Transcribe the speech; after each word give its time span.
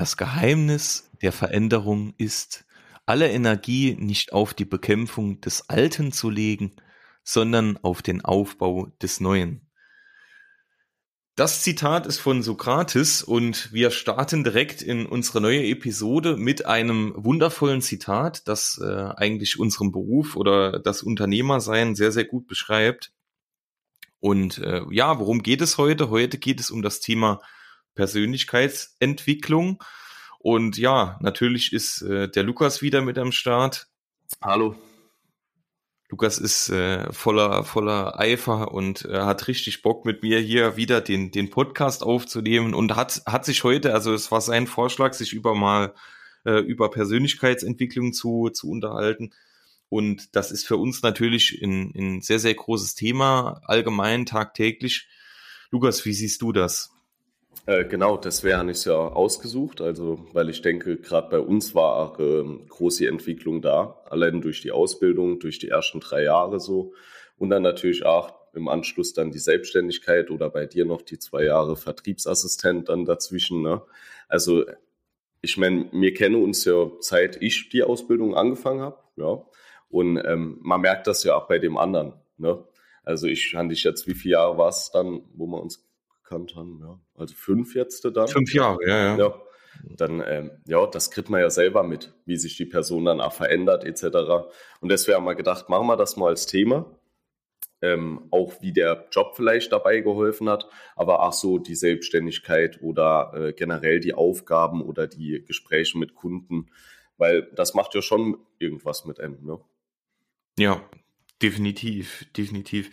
Das 0.00 0.16
Geheimnis 0.16 1.10
der 1.20 1.30
Veränderung 1.30 2.14
ist, 2.16 2.64
alle 3.04 3.30
Energie 3.30 3.94
nicht 4.00 4.32
auf 4.32 4.54
die 4.54 4.64
Bekämpfung 4.64 5.42
des 5.42 5.68
Alten 5.68 6.10
zu 6.10 6.30
legen, 6.30 6.72
sondern 7.22 7.76
auf 7.82 8.00
den 8.00 8.24
Aufbau 8.24 8.86
des 9.02 9.20
Neuen. 9.20 9.68
Das 11.34 11.62
Zitat 11.62 12.06
ist 12.06 12.18
von 12.18 12.42
Sokrates 12.42 13.22
und 13.22 13.70
wir 13.74 13.90
starten 13.90 14.42
direkt 14.42 14.80
in 14.80 15.04
unsere 15.04 15.42
neue 15.42 15.64
Episode 15.64 16.38
mit 16.38 16.64
einem 16.64 17.12
wundervollen 17.14 17.82
Zitat, 17.82 18.48
das 18.48 18.80
äh, 18.82 19.10
eigentlich 19.16 19.60
unseren 19.60 19.92
Beruf 19.92 20.34
oder 20.34 20.78
das 20.78 21.02
Unternehmersein 21.02 21.94
sehr, 21.94 22.10
sehr 22.10 22.24
gut 22.24 22.46
beschreibt. 22.46 23.12
Und 24.18 24.56
äh, 24.60 24.80
ja, 24.90 25.18
worum 25.18 25.42
geht 25.42 25.60
es 25.60 25.76
heute? 25.76 26.08
Heute 26.08 26.38
geht 26.38 26.58
es 26.58 26.70
um 26.70 26.80
das 26.80 27.00
Thema 27.00 27.42
Persönlichkeitsentwicklung. 27.94 29.82
Und 30.38 30.78
ja, 30.78 31.18
natürlich 31.20 31.72
ist 31.72 32.02
äh, 32.02 32.28
der 32.28 32.42
Lukas 32.42 32.82
wieder 32.82 33.02
mit 33.02 33.18
am 33.18 33.32
Start. 33.32 33.88
Hallo. 34.42 34.76
Lukas 36.10 36.38
ist 36.38 36.70
äh, 36.70 37.12
voller 37.12 37.62
voller 37.62 38.18
Eifer 38.18 38.72
und 38.72 39.04
äh, 39.04 39.20
hat 39.20 39.46
richtig 39.46 39.82
Bock 39.82 40.04
mit 40.04 40.22
mir 40.24 40.40
hier 40.40 40.76
wieder 40.76 41.00
den 41.00 41.30
den 41.30 41.50
Podcast 41.50 42.02
aufzunehmen 42.02 42.74
und 42.74 42.96
hat 42.96 43.22
hat 43.26 43.44
sich 43.44 43.62
heute, 43.62 43.94
also 43.94 44.12
es 44.12 44.32
war 44.32 44.40
sein 44.40 44.66
Vorschlag, 44.66 45.12
sich 45.14 45.32
über 45.32 45.54
mal 45.54 45.94
äh, 46.44 46.58
über 46.60 46.90
Persönlichkeitsentwicklung 46.90 48.12
zu 48.12 48.50
zu 48.50 48.68
unterhalten 48.68 49.32
und 49.88 50.34
das 50.34 50.50
ist 50.50 50.66
für 50.66 50.78
uns 50.78 51.02
natürlich 51.02 51.62
ein, 51.62 51.92
ein 51.96 52.22
sehr 52.22 52.40
sehr 52.40 52.54
großes 52.54 52.96
Thema 52.96 53.60
allgemein 53.64 54.26
tagtäglich. 54.26 55.08
Lukas, 55.70 56.04
wie 56.04 56.12
siehst 56.12 56.42
du 56.42 56.50
das? 56.50 56.90
Äh, 57.66 57.84
genau, 57.84 58.16
das 58.16 58.42
wäre 58.42 58.64
nicht 58.64 58.84
ja 58.86 58.96
ausgesucht, 58.96 59.80
also 59.80 60.26
weil 60.32 60.48
ich 60.48 60.62
denke, 60.62 60.96
gerade 60.96 61.28
bei 61.28 61.40
uns 61.40 61.74
war 61.74 62.18
äh, 62.18 62.44
große 62.68 63.06
Entwicklung 63.06 63.60
da, 63.60 64.02
allein 64.08 64.40
durch 64.40 64.62
die 64.62 64.72
Ausbildung, 64.72 65.38
durch 65.40 65.58
die 65.58 65.68
ersten 65.68 66.00
drei 66.00 66.22
Jahre 66.24 66.58
so 66.58 66.94
und 67.36 67.50
dann 67.50 67.62
natürlich 67.62 68.04
auch 68.04 68.34
im 68.54 68.68
Anschluss 68.68 69.12
dann 69.12 69.30
die 69.30 69.38
Selbstständigkeit 69.38 70.30
oder 70.30 70.50
bei 70.50 70.66
dir 70.66 70.84
noch 70.84 71.02
die 71.02 71.18
zwei 71.18 71.44
Jahre 71.44 71.76
Vertriebsassistent 71.76 72.88
dann 72.88 73.04
dazwischen. 73.04 73.62
Ne? 73.62 73.82
Also 74.28 74.64
ich 75.42 75.56
meine, 75.56 75.88
wir 75.92 76.14
kennen 76.14 76.42
uns 76.42 76.64
ja 76.64 76.90
seit 77.00 77.40
ich 77.42 77.68
die 77.68 77.82
Ausbildung 77.82 78.34
angefangen 78.34 78.80
habe, 78.80 78.98
ja, 79.16 79.42
und 79.88 80.18
ähm, 80.18 80.58
man 80.62 80.80
merkt 80.80 81.06
das 81.06 81.24
ja 81.24 81.36
auch 81.36 81.48
bei 81.48 81.58
dem 81.58 81.76
anderen. 81.76 82.14
Ne? 82.38 82.62
Also 83.02 83.26
ich 83.26 83.54
hatte 83.54 83.72
ich 83.72 83.82
jetzt, 83.82 84.06
wie 84.06 84.14
viele 84.14 84.32
Jahre 84.32 84.56
war 84.56 84.68
es 84.68 84.90
dann, 84.92 85.22
wo 85.34 85.46
wir 85.46 85.60
uns 85.60 85.89
gekannt 86.30 86.54
haben, 86.56 86.80
ja. 86.80 86.98
Also 87.14 87.34
fünf 87.34 87.74
jetzt 87.74 88.04
dann. 88.04 88.28
Fünf 88.28 88.54
Jahre, 88.54 88.78
ja, 88.86 88.96
ja. 88.96 89.18
ja. 89.18 89.42
Dann, 89.96 90.22
ähm, 90.26 90.50
ja, 90.66 90.86
das 90.86 91.10
kriegt 91.10 91.30
man 91.30 91.40
ja 91.40 91.48
selber 91.48 91.82
mit, 91.82 92.12
wie 92.26 92.36
sich 92.36 92.56
die 92.56 92.66
Person 92.66 93.04
dann 93.04 93.20
auch 93.20 93.32
verändert, 93.32 93.84
etc. 93.84 94.48
Und 94.80 94.90
deswegen 94.90 95.16
haben 95.16 95.24
wir 95.24 95.34
gedacht, 95.34 95.68
machen 95.68 95.86
wir 95.86 95.96
das 95.96 96.16
mal 96.16 96.28
als 96.28 96.46
Thema. 96.46 96.96
Ähm, 97.82 98.26
auch 98.30 98.60
wie 98.60 98.72
der 98.74 99.08
Job 99.10 99.32
vielleicht 99.36 99.72
dabei 99.72 100.00
geholfen 100.00 100.50
hat, 100.50 100.68
aber 100.96 101.22
auch 101.22 101.32
so 101.32 101.58
die 101.58 101.74
Selbstständigkeit 101.74 102.82
oder 102.82 103.32
äh, 103.34 103.52
generell 103.54 104.00
die 104.00 104.12
Aufgaben 104.12 104.82
oder 104.82 105.06
die 105.06 105.42
Gespräche 105.46 105.96
mit 105.96 106.14
Kunden, 106.14 106.66
weil 107.16 107.50
das 107.54 107.72
macht 107.72 107.94
ja 107.94 108.02
schon 108.02 108.36
irgendwas 108.58 109.06
mit 109.06 109.18
einem. 109.18 109.42
Ne? 109.42 109.60
Ja, 110.58 110.84
definitiv, 111.40 112.26
definitiv. 112.36 112.90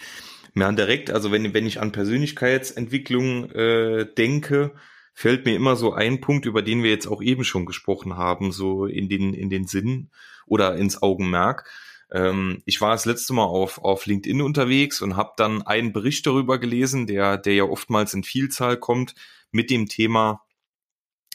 Ja, 0.55 0.71
direkt, 0.71 1.11
also 1.11 1.31
wenn, 1.31 1.53
wenn 1.53 1.65
ich 1.65 1.79
an 1.79 1.91
Persönlichkeitsentwicklung 1.91 3.51
äh, 3.51 4.05
denke, 4.17 4.73
fällt 5.13 5.45
mir 5.45 5.55
immer 5.55 5.75
so 5.75 5.93
ein 5.93 6.21
Punkt, 6.21 6.45
über 6.45 6.61
den 6.61 6.83
wir 6.83 6.91
jetzt 6.91 7.07
auch 7.07 7.21
eben 7.21 7.43
schon 7.43 7.65
gesprochen 7.65 8.17
haben, 8.17 8.51
so 8.51 8.85
in 8.85 9.09
den, 9.09 9.33
in 9.33 9.49
den 9.49 9.65
Sinn 9.65 10.09
oder 10.45 10.75
ins 10.75 11.01
Augenmerk. 11.01 11.69
Ähm, 12.11 12.61
ich 12.65 12.81
war 12.81 12.91
das 12.91 13.05
letzte 13.05 13.33
Mal 13.33 13.45
auf, 13.45 13.79
auf 13.79 14.05
LinkedIn 14.05 14.41
unterwegs 14.41 15.01
und 15.01 15.15
habe 15.15 15.31
dann 15.37 15.61
einen 15.63 15.91
Bericht 15.91 16.25
darüber 16.27 16.59
gelesen, 16.59 17.07
der, 17.07 17.37
der 17.37 17.55
ja 17.55 17.63
oftmals 17.63 18.13
in 18.13 18.23
Vielzahl 18.23 18.77
kommt, 18.77 19.15
mit 19.51 19.69
dem 19.69 19.87
Thema, 19.87 20.43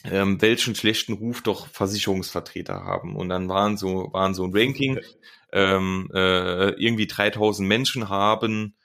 ähm, 0.05 0.41
welchen 0.41 0.75
schlechten 0.75 1.13
Ruf 1.13 1.41
doch 1.41 1.67
Versicherungsvertreter 1.67 2.83
haben. 2.83 3.15
Und 3.15 3.29
dann 3.29 3.49
waren 3.49 3.77
so, 3.77 4.09
waren 4.13 4.33
so 4.33 4.45
ein 4.45 4.55
Ranking, 4.55 4.99
ähm, 5.51 6.09
äh, 6.13 6.69
irgendwie 6.71 7.07
3000 7.07 7.67
Menschen 7.67 8.09
haben 8.09 8.75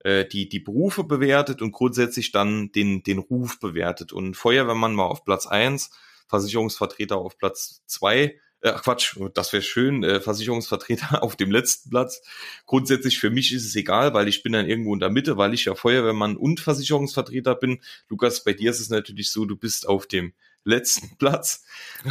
äh, 0.00 0.24
die, 0.24 0.48
die 0.48 0.60
Berufe 0.60 1.04
bewertet 1.04 1.62
und 1.62 1.72
grundsätzlich 1.72 2.32
dann 2.32 2.72
den, 2.72 3.02
den 3.02 3.18
Ruf 3.18 3.58
bewertet. 3.60 4.12
Und 4.12 4.36
Feuerwehrmann 4.36 4.96
war 4.96 5.06
auf 5.06 5.24
Platz 5.24 5.46
eins, 5.46 5.90
Versicherungsvertreter 6.28 7.16
auf 7.16 7.38
Platz 7.38 7.82
zwei 7.86 8.38
äh, 8.62 8.72
Quatsch, 8.72 9.16
das 9.34 9.52
wäre 9.52 9.62
schön, 9.62 10.04
äh, 10.04 10.20
Versicherungsvertreter 10.20 11.22
auf 11.22 11.36
dem 11.36 11.50
letzten 11.50 11.90
Platz. 11.90 12.22
Grundsätzlich 12.66 13.18
für 13.18 13.30
mich 13.30 13.52
ist 13.52 13.64
es 13.64 13.74
egal, 13.76 14.12
weil 14.14 14.28
ich 14.28 14.42
bin 14.42 14.52
dann 14.52 14.68
irgendwo 14.68 14.92
in 14.94 15.00
der 15.00 15.10
Mitte, 15.10 15.36
weil 15.36 15.54
ich 15.54 15.64
ja 15.64 15.74
Feuerwehrmann 15.74 16.36
und 16.36 16.60
Versicherungsvertreter 16.60 17.54
bin. 17.54 17.80
Lukas, 18.08 18.44
bei 18.44 18.52
dir 18.52 18.70
ist 18.70 18.80
es 18.80 18.90
natürlich 18.90 19.30
so, 19.30 19.44
du 19.44 19.56
bist 19.56 19.88
auf 19.88 20.06
dem 20.06 20.32
letzten 20.64 21.14
Platz. 21.18 21.64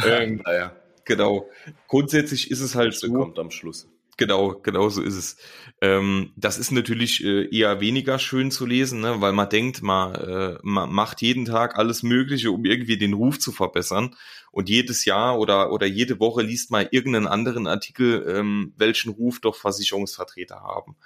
Ähm, 0.04 0.42
ja. 0.46 0.76
Genau. 1.04 1.48
Grundsätzlich 1.88 2.50
ist 2.50 2.60
es 2.60 2.74
halt 2.74 2.94
so. 2.94 3.12
Kommt 3.12 3.38
am 3.38 3.50
Schluss. 3.50 3.88
Genau, 4.20 4.60
genau 4.62 4.90
so 4.90 5.00
ist 5.00 5.16
es. 5.16 5.36
Ähm, 5.80 6.34
das 6.36 6.58
ist 6.58 6.72
natürlich 6.72 7.24
äh, 7.24 7.48
eher 7.56 7.80
weniger 7.80 8.18
schön 8.18 8.50
zu 8.50 8.66
lesen, 8.66 9.00
ne, 9.00 9.22
weil 9.22 9.32
man 9.32 9.48
denkt, 9.48 9.80
man, 9.80 10.14
äh, 10.14 10.58
man 10.62 10.92
macht 10.92 11.22
jeden 11.22 11.46
Tag 11.46 11.78
alles 11.78 12.02
Mögliche, 12.02 12.50
um 12.50 12.66
irgendwie 12.66 12.98
den 12.98 13.14
Ruf 13.14 13.38
zu 13.38 13.50
verbessern. 13.50 14.14
Und 14.52 14.68
jedes 14.68 15.06
Jahr 15.06 15.38
oder, 15.38 15.72
oder 15.72 15.86
jede 15.86 16.20
Woche 16.20 16.42
liest 16.42 16.70
man 16.70 16.86
irgendeinen 16.90 17.28
anderen 17.28 17.66
Artikel, 17.66 18.26
ähm, 18.28 18.74
welchen 18.76 19.10
Ruf 19.10 19.40
doch 19.40 19.56
Versicherungsvertreter 19.56 20.60
haben. 20.60 20.96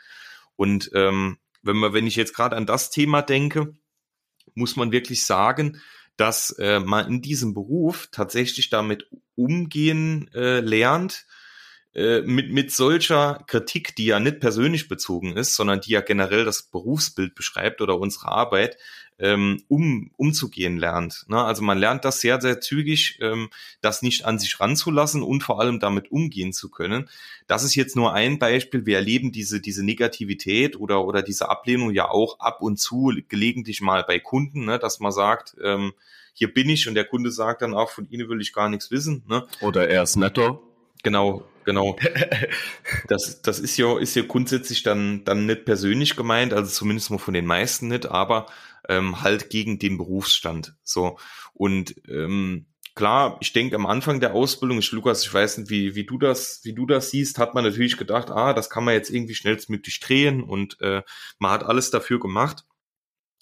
Und 0.56 0.90
ähm, 0.92 1.38
wenn 1.62 1.76
man, 1.76 1.92
wenn 1.92 2.08
ich 2.08 2.16
jetzt 2.16 2.34
gerade 2.34 2.56
an 2.56 2.66
das 2.66 2.90
Thema 2.90 3.22
denke, 3.22 3.76
muss 4.56 4.74
man 4.74 4.90
wirklich 4.90 5.24
sagen, 5.24 5.80
dass 6.16 6.50
äh, 6.58 6.80
man 6.80 7.06
in 7.06 7.22
diesem 7.22 7.54
Beruf 7.54 8.08
tatsächlich 8.10 8.70
damit 8.70 9.08
umgehen 9.36 10.28
äh, 10.34 10.58
lernt, 10.58 11.26
äh, 11.94 12.22
mit, 12.22 12.50
mit 12.52 12.72
solcher 12.72 13.44
Kritik, 13.46 13.94
die 13.94 14.06
ja 14.06 14.18
nicht 14.18 14.40
persönlich 14.40 14.88
bezogen 14.88 15.36
ist, 15.36 15.54
sondern 15.54 15.80
die 15.80 15.92
ja 15.92 16.00
generell 16.00 16.44
das 16.44 16.64
Berufsbild 16.64 17.34
beschreibt 17.34 17.80
oder 17.80 17.98
unsere 18.00 18.28
Arbeit, 18.28 18.76
ähm, 19.18 19.62
um, 19.68 20.10
umzugehen 20.16 20.76
lernt. 20.76 21.24
Ne? 21.28 21.40
Also 21.40 21.62
man 21.62 21.78
lernt 21.78 22.04
das 22.04 22.20
sehr, 22.20 22.40
sehr 22.40 22.60
zügig, 22.60 23.18
ähm, 23.20 23.48
das 23.80 24.02
nicht 24.02 24.24
an 24.24 24.40
sich 24.40 24.58
ranzulassen 24.58 25.22
und 25.22 25.44
vor 25.44 25.60
allem 25.60 25.78
damit 25.78 26.10
umgehen 26.10 26.52
zu 26.52 26.68
können. 26.68 27.08
Das 27.46 27.62
ist 27.62 27.76
jetzt 27.76 27.94
nur 27.94 28.12
ein 28.12 28.40
Beispiel. 28.40 28.86
Wir 28.86 28.96
erleben 28.96 29.30
diese, 29.30 29.60
diese 29.60 29.84
Negativität 29.84 30.76
oder, 30.76 31.04
oder 31.04 31.22
diese 31.22 31.48
Ablehnung 31.48 31.92
ja 31.92 32.08
auch 32.08 32.40
ab 32.40 32.60
und 32.60 32.80
zu 32.80 33.12
gelegentlich 33.28 33.80
mal 33.80 34.02
bei 34.02 34.18
Kunden, 34.18 34.64
ne? 34.64 34.80
dass 34.80 34.98
man 34.98 35.12
sagt, 35.12 35.56
ähm, 35.62 35.92
hier 36.32 36.52
bin 36.52 36.68
ich 36.68 36.88
und 36.88 36.96
der 36.96 37.04
Kunde 37.04 37.30
sagt 37.30 37.62
dann 37.62 37.74
auch, 37.74 37.90
von 37.90 38.10
Ihnen 38.10 38.28
will 38.28 38.40
ich 38.40 38.52
gar 38.52 38.68
nichts 38.68 38.90
wissen. 38.90 39.22
Ne? 39.28 39.46
Oder 39.60 39.88
er 39.88 40.02
ist 40.02 40.16
netter. 40.16 40.60
Genau, 41.04 41.44
genau. 41.64 41.96
Das, 43.08 43.42
das 43.42 43.60
ist 43.60 43.76
ja, 43.76 43.98
ist 43.98 44.16
ja 44.16 44.22
grundsätzlich 44.24 44.82
dann, 44.82 45.24
dann 45.24 45.46
nicht 45.46 45.64
persönlich 45.66 46.16
gemeint, 46.16 46.52
also 46.54 46.70
zumindest 46.70 47.10
mal 47.10 47.18
von 47.18 47.34
den 47.34 47.46
meisten 47.46 47.88
nicht, 47.88 48.06
aber 48.06 48.46
ähm, 48.88 49.20
halt 49.22 49.50
gegen 49.50 49.78
den 49.78 49.98
Berufsstand. 49.98 50.74
So. 50.82 51.18
Und 51.52 51.94
ähm, 52.08 52.66
klar, 52.94 53.36
ich 53.40 53.52
denke 53.52 53.76
am 53.76 53.86
Anfang 53.86 54.20
der 54.20 54.34
Ausbildung, 54.34 54.78
ich, 54.78 54.92
Lukas, 54.92 55.24
ich 55.24 55.32
weiß 55.34 55.58
nicht, 55.58 55.70
wie, 55.70 55.94
wie 55.94 56.04
du 56.06 56.18
das, 56.18 56.60
wie 56.64 56.74
du 56.74 56.86
das 56.86 57.10
siehst, 57.10 57.38
hat 57.38 57.54
man 57.54 57.64
natürlich 57.64 57.98
gedacht, 57.98 58.30
ah, 58.30 58.54
das 58.54 58.70
kann 58.70 58.84
man 58.84 58.94
jetzt 58.94 59.10
irgendwie 59.10 59.34
schnellstmöglich 59.34 60.00
drehen 60.00 60.42
und 60.42 60.80
äh, 60.80 61.02
man 61.38 61.50
hat 61.52 61.64
alles 61.64 61.90
dafür 61.90 62.20
gemacht. 62.20 62.64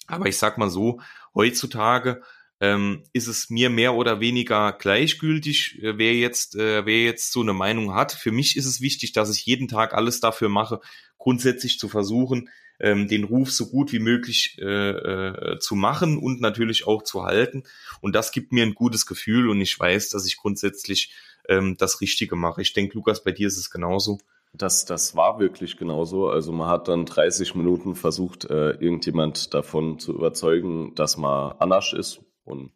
Aber 0.07 0.27
ich 0.27 0.37
sag 0.37 0.57
mal 0.57 0.69
so, 0.69 0.99
heutzutage 1.33 2.21
ähm, 2.59 3.03
ist 3.13 3.27
es 3.27 3.49
mir 3.49 3.69
mehr 3.69 3.93
oder 3.95 4.19
weniger 4.19 4.73
gleichgültig, 4.73 5.81
äh, 5.81 5.97
wer 5.97 6.13
jetzt, 6.13 6.55
äh, 6.55 6.85
wer 6.85 7.03
jetzt 7.03 7.31
so 7.31 7.41
eine 7.41 7.53
Meinung 7.53 7.93
hat. 7.93 8.11
Für 8.13 8.31
mich 8.31 8.57
ist 8.57 8.65
es 8.65 8.81
wichtig, 8.81 9.11
dass 9.11 9.35
ich 9.35 9.45
jeden 9.45 9.67
Tag 9.67 9.93
alles 9.93 10.19
dafür 10.19 10.49
mache, 10.49 10.79
grundsätzlich 11.17 11.79
zu 11.79 11.89
versuchen, 11.89 12.49
ähm, 12.79 13.07
den 13.07 13.23
Ruf 13.23 13.51
so 13.51 13.69
gut 13.69 13.91
wie 13.91 13.99
möglich 13.99 14.57
äh, 14.59 14.65
äh, 14.65 15.59
zu 15.59 15.75
machen 15.75 16.17
und 16.17 16.41
natürlich 16.41 16.87
auch 16.87 17.03
zu 17.03 17.23
halten. 17.23 17.63
Und 18.01 18.15
das 18.15 18.31
gibt 18.31 18.51
mir 18.51 18.63
ein 18.63 18.75
gutes 18.75 19.05
Gefühl 19.05 19.49
und 19.49 19.61
ich 19.61 19.79
weiß, 19.79 20.09
dass 20.09 20.25
ich 20.25 20.37
grundsätzlich 20.37 21.13
ähm, 21.47 21.75
das 21.77 22.01
Richtige 22.01 22.35
mache. 22.35 22.61
Ich 22.61 22.73
denke, 22.73 22.95
Lukas, 22.95 23.23
bei 23.23 23.31
dir 23.31 23.47
ist 23.47 23.57
es 23.57 23.69
genauso. 23.69 24.19
Das, 24.55 24.85
das 24.85 25.15
war 25.15 25.39
wirklich 25.39 25.77
genauso. 25.77 26.29
Also 26.29 26.51
man 26.51 26.67
hat 26.67 26.87
dann 26.87 27.05
30 27.05 27.55
Minuten 27.55 27.95
versucht, 27.95 28.45
äh, 28.45 28.71
irgendjemand 28.71 29.53
davon 29.53 29.97
zu 29.97 30.13
überzeugen, 30.13 30.93
dass 30.93 31.17
man 31.17 31.53
anders 31.57 31.93
ist, 31.93 32.21
und 32.43 32.71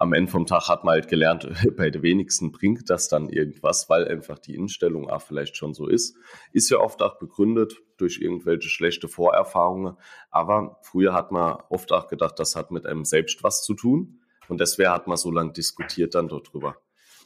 am 0.00 0.14
Ende 0.14 0.32
vom 0.32 0.46
Tag 0.46 0.68
hat 0.68 0.82
man 0.82 0.94
halt 0.94 1.08
gelernt, 1.08 1.46
bei 1.76 1.90
den 1.90 2.02
wenigsten 2.02 2.52
bringt 2.52 2.88
das 2.88 3.08
dann 3.08 3.28
irgendwas, 3.28 3.90
weil 3.90 4.08
einfach 4.08 4.38
die 4.38 4.54
Instellung 4.54 5.10
auch 5.10 5.20
vielleicht 5.20 5.58
schon 5.58 5.74
so 5.74 5.86
ist. 5.86 6.16
Ist 6.52 6.70
ja 6.70 6.78
oft 6.78 7.02
auch 7.02 7.18
begründet 7.18 7.76
durch 7.98 8.18
irgendwelche 8.18 8.70
schlechte 8.70 9.08
Vorerfahrungen. 9.08 9.98
Aber 10.30 10.78
früher 10.80 11.12
hat 11.12 11.32
man 11.32 11.58
oft 11.68 11.92
auch 11.92 12.08
gedacht, 12.08 12.38
das 12.38 12.56
hat 12.56 12.70
mit 12.70 12.86
einem 12.86 13.04
selbst 13.04 13.42
was 13.42 13.62
zu 13.62 13.74
tun. 13.74 14.20
Und 14.48 14.58
deswegen 14.58 14.88
hat 14.88 15.06
man 15.06 15.18
so 15.18 15.30
lange 15.30 15.52
diskutiert 15.52 16.14
dann 16.14 16.28
darüber. 16.28 16.76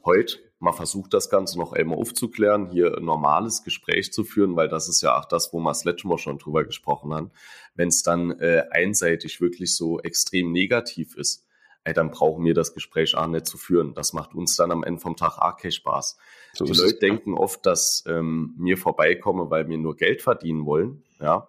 Heute, 0.04 0.38
man 0.58 0.74
versucht 0.74 1.14
das 1.14 1.30
Ganze 1.30 1.58
noch 1.58 1.72
einmal 1.74 1.96
aufzuklären, 1.96 2.66
hier 2.66 2.98
ein 2.98 3.04
normales 3.04 3.62
Gespräch 3.62 4.12
zu 4.12 4.24
führen, 4.24 4.56
weil 4.56 4.68
das 4.68 4.88
ist 4.88 5.00
ja 5.00 5.16
auch 5.16 5.26
das, 5.26 5.52
wo 5.52 5.60
wir 5.60 5.70
das 5.70 5.84
letzte 5.84 6.08
Mal 6.08 6.18
schon 6.18 6.38
drüber 6.38 6.64
gesprochen 6.64 7.14
haben. 7.14 7.30
Wenn 7.76 7.88
es 7.88 8.02
dann 8.02 8.32
äh, 8.40 8.64
einseitig 8.70 9.40
wirklich 9.40 9.76
so 9.76 10.00
extrem 10.00 10.50
negativ 10.50 11.16
ist, 11.16 11.46
ey, 11.84 11.92
dann 11.92 12.10
brauchen 12.10 12.44
wir 12.44 12.54
das 12.54 12.74
Gespräch 12.74 13.16
auch 13.16 13.26
nicht 13.26 13.46
zu 13.46 13.58
führen. 13.58 13.94
Das 13.94 14.12
macht 14.12 14.34
uns 14.34 14.56
dann 14.56 14.72
am 14.72 14.82
Ende 14.82 15.00
vom 15.00 15.16
Tag 15.16 15.38
auch 15.38 15.56
keinen 15.56 15.72
Spaß. 15.72 16.16
So 16.54 16.64
die 16.64 16.72
Leute 16.72 16.98
denken 16.98 17.34
oft, 17.34 17.64
dass 17.66 18.04
ähm, 18.06 18.54
mir 18.56 18.76
vorbeikomme, 18.76 19.50
weil 19.50 19.68
wir 19.68 19.78
nur 19.78 19.96
Geld 19.96 20.22
verdienen 20.22 20.66
wollen. 20.66 21.04
Ja, 21.20 21.48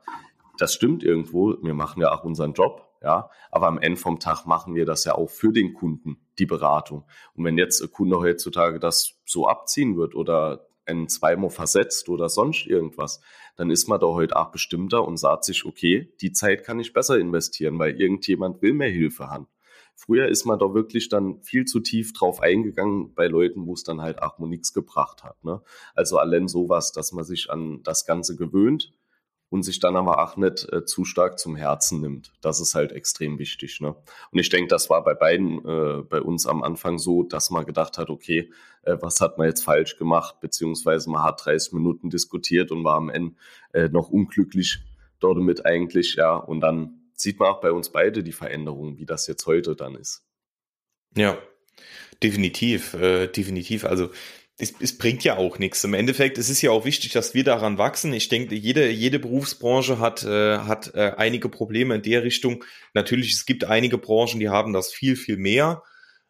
das 0.57 0.73
stimmt 0.73 1.03
irgendwo. 1.03 1.55
Wir 1.61 1.73
machen 1.73 2.01
ja 2.01 2.11
auch 2.11 2.23
unseren 2.23 2.53
Job. 2.53 2.81
Ja, 3.01 3.29
aber 3.51 3.67
am 3.67 3.77
Ende 3.77 3.99
vom 3.99 4.19
Tag 4.19 4.45
machen 4.45 4.73
wir 4.73 4.85
das 4.85 5.03
ja 5.03 5.13
auch 5.13 5.29
für 5.29 5.53
den 5.53 5.75
Kunden, 5.75 6.17
die 6.39 6.47
Beratung. 6.47 7.03
Und 7.35 7.45
wenn 7.45 7.57
jetzt 7.57 7.81
ein 7.81 7.91
Kunde 7.91 8.17
heutzutage 8.17 8.79
das 8.79 9.19
so 9.25 9.47
abziehen 9.47 9.95
wird 9.95 10.15
oder 10.15 10.65
ein 10.87 11.07
zweimal 11.07 11.51
versetzt 11.51 12.09
oder 12.09 12.29
sonst 12.29 12.65
irgendwas, 12.65 13.21
dann 13.57 13.69
ist 13.69 13.87
man 13.87 13.99
da 13.99 14.07
heute 14.07 14.35
auch 14.35 14.51
bestimmter 14.51 15.05
und 15.05 15.17
sagt 15.17 15.43
sich, 15.43 15.65
okay, 15.65 16.13
die 16.21 16.31
Zeit 16.31 16.63
kann 16.63 16.79
ich 16.79 16.93
besser 16.93 17.19
investieren, 17.19 17.77
weil 17.77 17.99
irgendjemand 17.99 18.61
will 18.61 18.73
mehr 18.73 18.89
Hilfe 18.89 19.29
haben. 19.29 19.47
Früher 19.95 20.27
ist 20.27 20.45
man 20.45 20.59
da 20.59 20.73
wirklich 20.73 21.09
dann 21.09 21.41
viel 21.41 21.65
zu 21.65 21.79
tief 21.79 22.13
drauf 22.13 22.41
eingegangen 22.41 23.13
bei 23.13 23.27
Leuten, 23.27 23.65
wo 23.65 23.73
es 23.73 23.83
dann 23.83 24.01
halt 24.01 24.21
auch 24.21 24.37
nichts 24.39 24.73
gebracht 24.73 25.23
hat. 25.23 25.43
Ne? 25.43 25.61
Also 25.93 26.17
allein 26.17 26.47
sowas, 26.47 26.91
dass 26.91 27.11
man 27.11 27.23
sich 27.23 27.49
an 27.49 27.81
das 27.83 28.05
Ganze 28.05 28.35
gewöhnt, 28.35 28.91
und 29.49 29.63
sich 29.63 29.79
dann 29.79 29.95
aber 29.95 30.23
auch 30.23 30.37
nicht 30.37 30.71
äh, 30.71 30.85
zu 30.85 31.05
stark 31.05 31.39
zum 31.39 31.55
Herzen 31.55 32.01
nimmt. 32.01 32.33
Das 32.41 32.59
ist 32.59 32.75
halt 32.75 32.91
extrem 32.91 33.39
wichtig. 33.39 33.79
Ne? 33.79 33.95
Und 34.31 34.39
ich 34.39 34.49
denke, 34.49 34.67
das 34.67 34.89
war 34.89 35.03
bei 35.03 35.13
beiden, 35.13 35.59
äh, 35.65 36.01
bei 36.01 36.21
uns 36.21 36.45
am 36.45 36.63
Anfang 36.63 36.97
so, 36.97 37.23
dass 37.23 37.51
man 37.51 37.65
gedacht 37.65 37.97
hat, 37.97 38.09
okay, 38.09 38.51
äh, 38.83 38.97
was 38.99 39.21
hat 39.21 39.37
man 39.37 39.47
jetzt 39.47 39.63
falsch 39.63 39.97
gemacht, 39.97 40.39
beziehungsweise 40.41 41.09
man 41.09 41.23
hat 41.23 41.45
30 41.45 41.73
Minuten 41.73 42.09
diskutiert 42.09 42.71
und 42.71 42.83
war 42.83 42.95
am 42.97 43.09
Ende 43.09 43.35
äh, 43.73 43.87
noch 43.87 44.09
unglücklich 44.09 44.79
dort 45.19 45.37
mit 45.37 45.65
eigentlich, 45.65 46.15
ja. 46.15 46.35
Und 46.35 46.61
dann 46.61 47.04
sieht 47.15 47.39
man 47.39 47.49
auch 47.49 47.61
bei 47.61 47.71
uns 47.71 47.91
beide 47.91 48.23
die 48.23 48.31
Veränderung, 48.31 48.97
wie 48.97 49.05
das 49.05 49.27
jetzt 49.27 49.45
heute 49.45 49.75
dann 49.75 49.95
ist. 49.95 50.23
Ja, 51.15 51.37
definitiv, 52.21 52.93
äh, 52.93 53.27
definitiv. 53.27 53.85
Also 53.85 54.09
es, 54.57 54.73
es 54.79 54.97
bringt 54.97 55.23
ja 55.23 55.37
auch 55.37 55.59
nichts. 55.59 55.83
Im 55.83 55.93
Endeffekt, 55.93 56.37
es 56.37 56.49
ist 56.49 56.61
ja 56.61 56.71
auch 56.71 56.85
wichtig, 56.85 57.11
dass 57.11 57.33
wir 57.33 57.43
daran 57.43 57.77
wachsen. 57.77 58.13
Ich 58.13 58.29
denke, 58.29 58.55
jede, 58.55 58.89
jede 58.89 59.19
Berufsbranche 59.19 59.99
hat, 59.99 60.23
äh, 60.23 60.59
hat 60.59 60.93
äh, 60.95 61.13
einige 61.17 61.49
Probleme 61.49 61.95
in 61.95 62.01
der 62.01 62.23
Richtung. 62.23 62.63
Natürlich, 62.93 63.33
es 63.33 63.45
gibt 63.45 63.65
einige 63.65 63.97
Branchen, 63.97 64.39
die 64.39 64.49
haben 64.49 64.71
das 64.71 64.93
viel, 64.93 65.17
viel 65.17 65.37
mehr, 65.37 65.83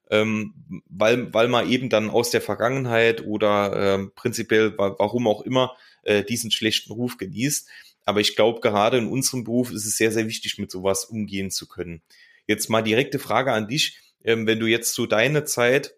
ähm, 0.09 0.53
weil, 0.87 1.33
weil 1.33 1.47
man 1.47 1.69
eben 1.69 1.89
dann 1.89 2.09
aus 2.09 2.31
der 2.31 2.41
Vergangenheit 2.41 3.23
oder 3.23 3.99
äh, 3.99 4.07
prinzipiell, 4.15 4.73
warum 4.77 5.27
auch 5.27 5.41
immer, 5.41 5.75
äh, 6.03 6.23
diesen 6.23 6.49
schlechten 6.51 6.93
Ruf 6.93 7.17
genießt. 7.17 7.69
Aber 8.05 8.21
ich 8.21 8.35
glaube, 8.35 8.61
gerade 8.61 8.97
in 8.97 9.07
unserem 9.07 9.43
Beruf 9.43 9.71
ist 9.71 9.85
es 9.85 9.97
sehr, 9.97 10.11
sehr 10.11 10.27
wichtig, 10.27 10.57
mit 10.57 10.71
sowas 10.71 11.05
umgehen 11.05 11.51
zu 11.51 11.67
können. 11.67 12.01
Jetzt 12.47 12.69
mal 12.69 12.81
direkte 12.81 13.19
Frage 13.19 13.51
an 13.51 13.67
dich. 13.67 13.99
Ähm, 14.23 14.47
wenn 14.47 14.59
du 14.59 14.67
jetzt 14.67 14.93
so 14.93 15.05
deine 15.05 15.43
Zeit 15.43 15.95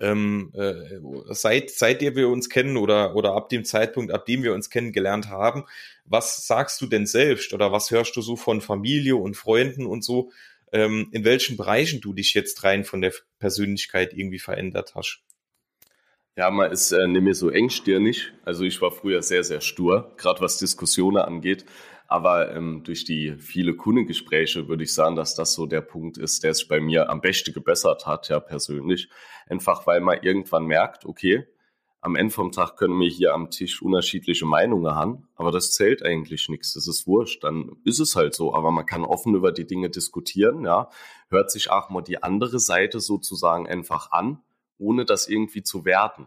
ähm, 0.00 0.52
äh, 0.54 1.00
seit, 1.34 1.70
seit 1.70 2.00
wir 2.00 2.28
uns 2.28 2.48
kennen 2.48 2.76
oder, 2.76 3.14
oder 3.14 3.34
ab 3.34 3.48
dem 3.48 3.64
Zeitpunkt, 3.64 4.12
ab 4.12 4.26
dem 4.26 4.42
wir 4.42 4.52
uns 4.52 4.70
kennengelernt 4.70 5.28
haben, 5.28 5.64
was 6.04 6.46
sagst 6.46 6.80
du 6.80 6.86
denn 6.86 7.06
selbst 7.06 7.52
oder 7.52 7.72
was 7.72 7.90
hörst 7.90 8.16
du 8.16 8.22
so 8.22 8.36
von 8.36 8.60
Familie 8.60 9.16
und 9.16 9.36
Freunden 9.36 9.86
und 9.86 10.04
so, 10.04 10.30
ähm, 10.72 11.08
in 11.12 11.24
welchen 11.24 11.56
Bereichen 11.56 12.00
du 12.00 12.12
dich 12.12 12.34
jetzt 12.34 12.64
rein 12.64 12.84
von 12.84 13.00
der 13.00 13.12
Persönlichkeit 13.38 14.12
irgendwie 14.12 14.40
verändert 14.40 14.94
hast? 14.94 15.22
Ja, 16.36 16.50
man 16.50 16.72
ist 16.72 16.90
äh, 16.90 17.06
nicht 17.06 17.22
mehr 17.22 17.34
so 17.34 17.48
engstirnig. 17.48 18.32
Also 18.44 18.64
ich 18.64 18.82
war 18.82 18.90
früher 18.90 19.22
sehr, 19.22 19.44
sehr 19.44 19.60
stur, 19.60 20.12
gerade 20.16 20.40
was 20.40 20.58
Diskussionen 20.58 21.18
angeht. 21.18 21.64
Aber 22.08 22.54
ähm, 22.54 22.82
durch 22.82 23.04
die 23.04 23.36
viele 23.38 23.76
Kundengespräche 23.76 24.68
würde 24.68 24.82
ich 24.82 24.92
sagen, 24.92 25.14
dass 25.14 25.36
das 25.36 25.54
so 25.54 25.66
der 25.66 25.80
Punkt 25.80 26.18
ist, 26.18 26.42
der 26.42 26.52
sich 26.54 26.66
bei 26.66 26.80
mir 26.80 27.08
am 27.08 27.20
besten 27.20 27.52
gebessert 27.52 28.06
hat, 28.06 28.28
ja 28.28 28.40
persönlich. 28.40 29.08
Einfach 29.48 29.86
weil 29.86 30.00
man 30.00 30.22
irgendwann 30.22 30.64
merkt, 30.66 31.04
okay, 31.06 31.46
am 32.00 32.16
Ende 32.16 32.34
vom 32.34 32.50
Tag 32.52 32.76
können 32.76 32.98
wir 32.98 33.08
hier 33.08 33.32
am 33.32 33.50
Tisch 33.50 33.80
unterschiedliche 33.80 34.44
Meinungen 34.44 34.94
haben, 34.94 35.28
aber 35.36 35.50
das 35.52 35.72
zählt 35.72 36.02
eigentlich 36.02 36.48
nichts. 36.48 36.74
Das 36.74 36.86
ist 36.88 37.06
wurscht. 37.06 37.44
Dann 37.44 37.76
ist 37.84 38.00
es 38.00 38.16
halt 38.16 38.34
so. 38.34 38.54
Aber 38.54 38.72
man 38.72 38.86
kann 38.86 39.04
offen 39.04 39.34
über 39.34 39.52
die 39.52 39.66
Dinge 39.66 39.88
diskutieren, 39.88 40.64
ja. 40.64 40.90
Hört 41.30 41.50
sich 41.50 41.70
auch 41.70 41.90
mal 41.90 42.02
die 42.02 42.22
andere 42.22 42.58
Seite 42.58 43.00
sozusagen 43.00 43.66
einfach 43.68 44.10
an, 44.10 44.42
ohne 44.78 45.04
das 45.04 45.28
irgendwie 45.28 45.62
zu 45.62 45.84
werten. 45.84 46.26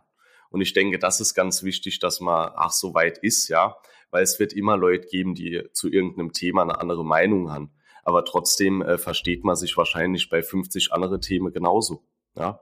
Und 0.49 0.61
ich 0.61 0.73
denke, 0.73 0.99
das 0.99 1.19
ist 1.19 1.33
ganz 1.33 1.63
wichtig, 1.63 1.99
dass 1.99 2.19
man 2.19 2.51
ach 2.55 2.71
so 2.71 2.94
weit 2.94 3.17
ist, 3.17 3.47
ja 3.49 3.77
weil 4.11 4.23
es 4.23 4.39
wird 4.39 4.53
immer 4.53 4.77
Leute 4.77 5.07
geben, 5.07 5.35
die 5.35 5.63
zu 5.73 5.89
irgendeinem 5.89 6.33
Thema 6.33 6.61
eine 6.61 6.79
andere 6.79 7.05
Meinung 7.05 7.51
haben. 7.51 7.71
Aber 8.03 8.23
trotzdem 8.23 8.81
äh, 8.81 8.97
versteht 8.97 9.44
man 9.44 9.55
sich 9.55 9.75
wahrscheinlich 9.75 10.29
bei 10.29 10.41
50 10.41 10.94
andere 10.94 11.19
Themen 11.19 11.51
genauso. 11.51 12.07
Ja, 12.35 12.61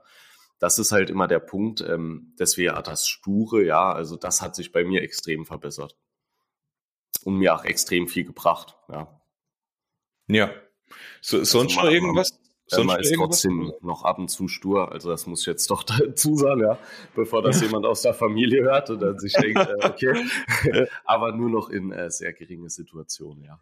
das 0.58 0.78
ist 0.78 0.90
halt 0.90 1.08
immer 1.08 1.28
der 1.28 1.38
Punkt. 1.38 1.80
Ähm, 1.82 2.34
deswegen 2.38 2.74
das 2.82 3.06
Sture, 3.06 3.64
ja, 3.64 3.92
also 3.92 4.16
das 4.16 4.42
hat 4.42 4.56
sich 4.56 4.72
bei 4.72 4.84
mir 4.84 5.02
extrem 5.02 5.46
verbessert 5.46 5.96
und 7.24 7.36
mir 7.36 7.54
auch 7.54 7.64
extrem 7.64 8.08
viel 8.08 8.24
gebracht. 8.24 8.76
Ja. 8.88 9.20
Ja. 10.28 10.50
So, 11.20 11.38
also 11.38 11.58
sonst 11.58 11.76
noch 11.76 11.84
irgendwas? 11.84 12.40
Sonst 12.68 12.86
man 12.86 13.00
ist 13.00 13.14
trotzdem 13.14 13.72
noch 13.80 14.04
ab 14.04 14.18
und 14.18 14.28
zu 14.28 14.48
stur. 14.48 14.90
Also 14.90 15.08
das 15.08 15.26
muss 15.26 15.40
ich 15.42 15.46
jetzt 15.46 15.70
doch 15.70 15.82
dazu 15.84 16.34
sagen, 16.34 16.62
ja, 16.62 16.78
bevor 17.14 17.42
das 17.42 17.60
jemand 17.60 17.86
aus 17.86 18.02
der 18.02 18.14
Familie 18.14 18.64
hört 18.64 18.90
und 18.90 19.00
dann 19.00 19.18
sich 19.18 19.32
denkt, 19.40 19.58
äh, 19.58 19.86
okay, 19.86 20.26
aber 21.04 21.32
nur 21.32 21.50
noch 21.50 21.70
in 21.70 21.92
äh, 21.92 22.10
sehr 22.10 22.32
geringe 22.32 22.68
Situationen, 22.68 23.44
ja. 23.44 23.60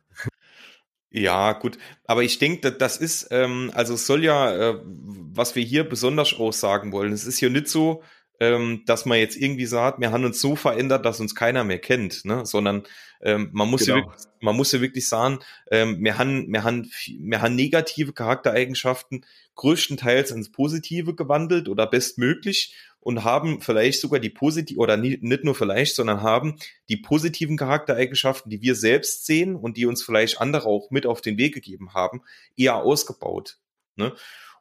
Ja, 1.11 1.53
gut. 1.53 1.79
Aber 2.07 2.25
ich 2.25 2.39
denke, 2.39 2.73
das 2.73 2.97
ist, 2.97 3.29
ähm, 3.31 3.71
also 3.75 3.95
es 3.95 4.07
soll 4.07 4.25
ja, 4.25 4.53
äh, 4.53 4.81
was 4.85 5.55
wir 5.55 5.63
hier 5.63 5.89
besonders 5.89 6.35
aussagen 6.35 6.91
wollen, 6.91 7.13
es 7.13 7.25
ist 7.25 7.41
ja 7.41 7.49
nicht 7.49 7.69
so, 7.69 8.03
ähm, 8.41 8.83
dass 8.87 9.07
man 9.07 9.19
jetzt 9.19 9.37
irgendwie 9.37 9.67
sagt, 9.67 10.01
wir 10.01 10.11
haben 10.11 10.25
uns 10.25 10.41
so 10.41 10.57
verändert, 10.57 11.05
dass 11.05 11.21
uns 11.21 11.35
keiner 11.35 11.65
mehr 11.65 11.79
kennt, 11.79 12.25
ne? 12.25 12.45
sondern 12.45 12.85
ähm, 13.23 13.51
man, 13.53 13.69
muss 13.69 13.85
genau. 13.85 13.99
ja 13.99 14.05
wirklich, 14.05 14.23
man 14.41 14.57
muss 14.57 14.73
ja 14.73 14.81
wirklich 14.81 15.09
sagen, 15.09 15.39
ähm, 15.71 16.03
wir, 16.03 16.19
haben, 16.19 16.53
wir, 16.53 16.65
haben, 16.65 16.91
wir 17.21 17.43
haben 17.43 17.55
negative 17.55 18.13
Charaktereigenschaften 18.13 19.25
größtenteils 19.55 20.33
ins 20.33 20.51
Positive 20.51 21.15
gewandelt 21.15 21.69
oder 21.69 21.87
bestmöglich 21.87 22.75
und 23.01 23.23
haben 23.23 23.61
vielleicht 23.61 24.01
sogar 24.01 24.19
die 24.19 24.31
positiv 24.31 24.79
oder 24.79 24.97
nie, 24.97 25.19
nicht 25.21 25.45
nur 25.45 25.55
vielleicht, 25.55 25.95
sondern 25.95 26.23
haben 26.23 26.57
die 26.89 26.97
positiven 26.97 27.57
Charaktereigenschaften, 27.57 28.51
die 28.51 28.63
wir 28.63 28.75
selbst 28.75 29.27
sehen 29.27 29.55
und 29.55 29.77
die 29.77 29.87
uns 29.87 30.03
vielleicht 30.03 30.41
andere 30.41 30.67
auch 30.67 30.91
mit 30.91 31.07
auf 31.07 31.21
den 31.21 31.39
Weg 31.39 31.55
gegeben 31.55 31.95
haben, 31.95 32.23
eher 32.57 32.77
ausgebaut. 32.77 33.59
Ne? 33.97 34.13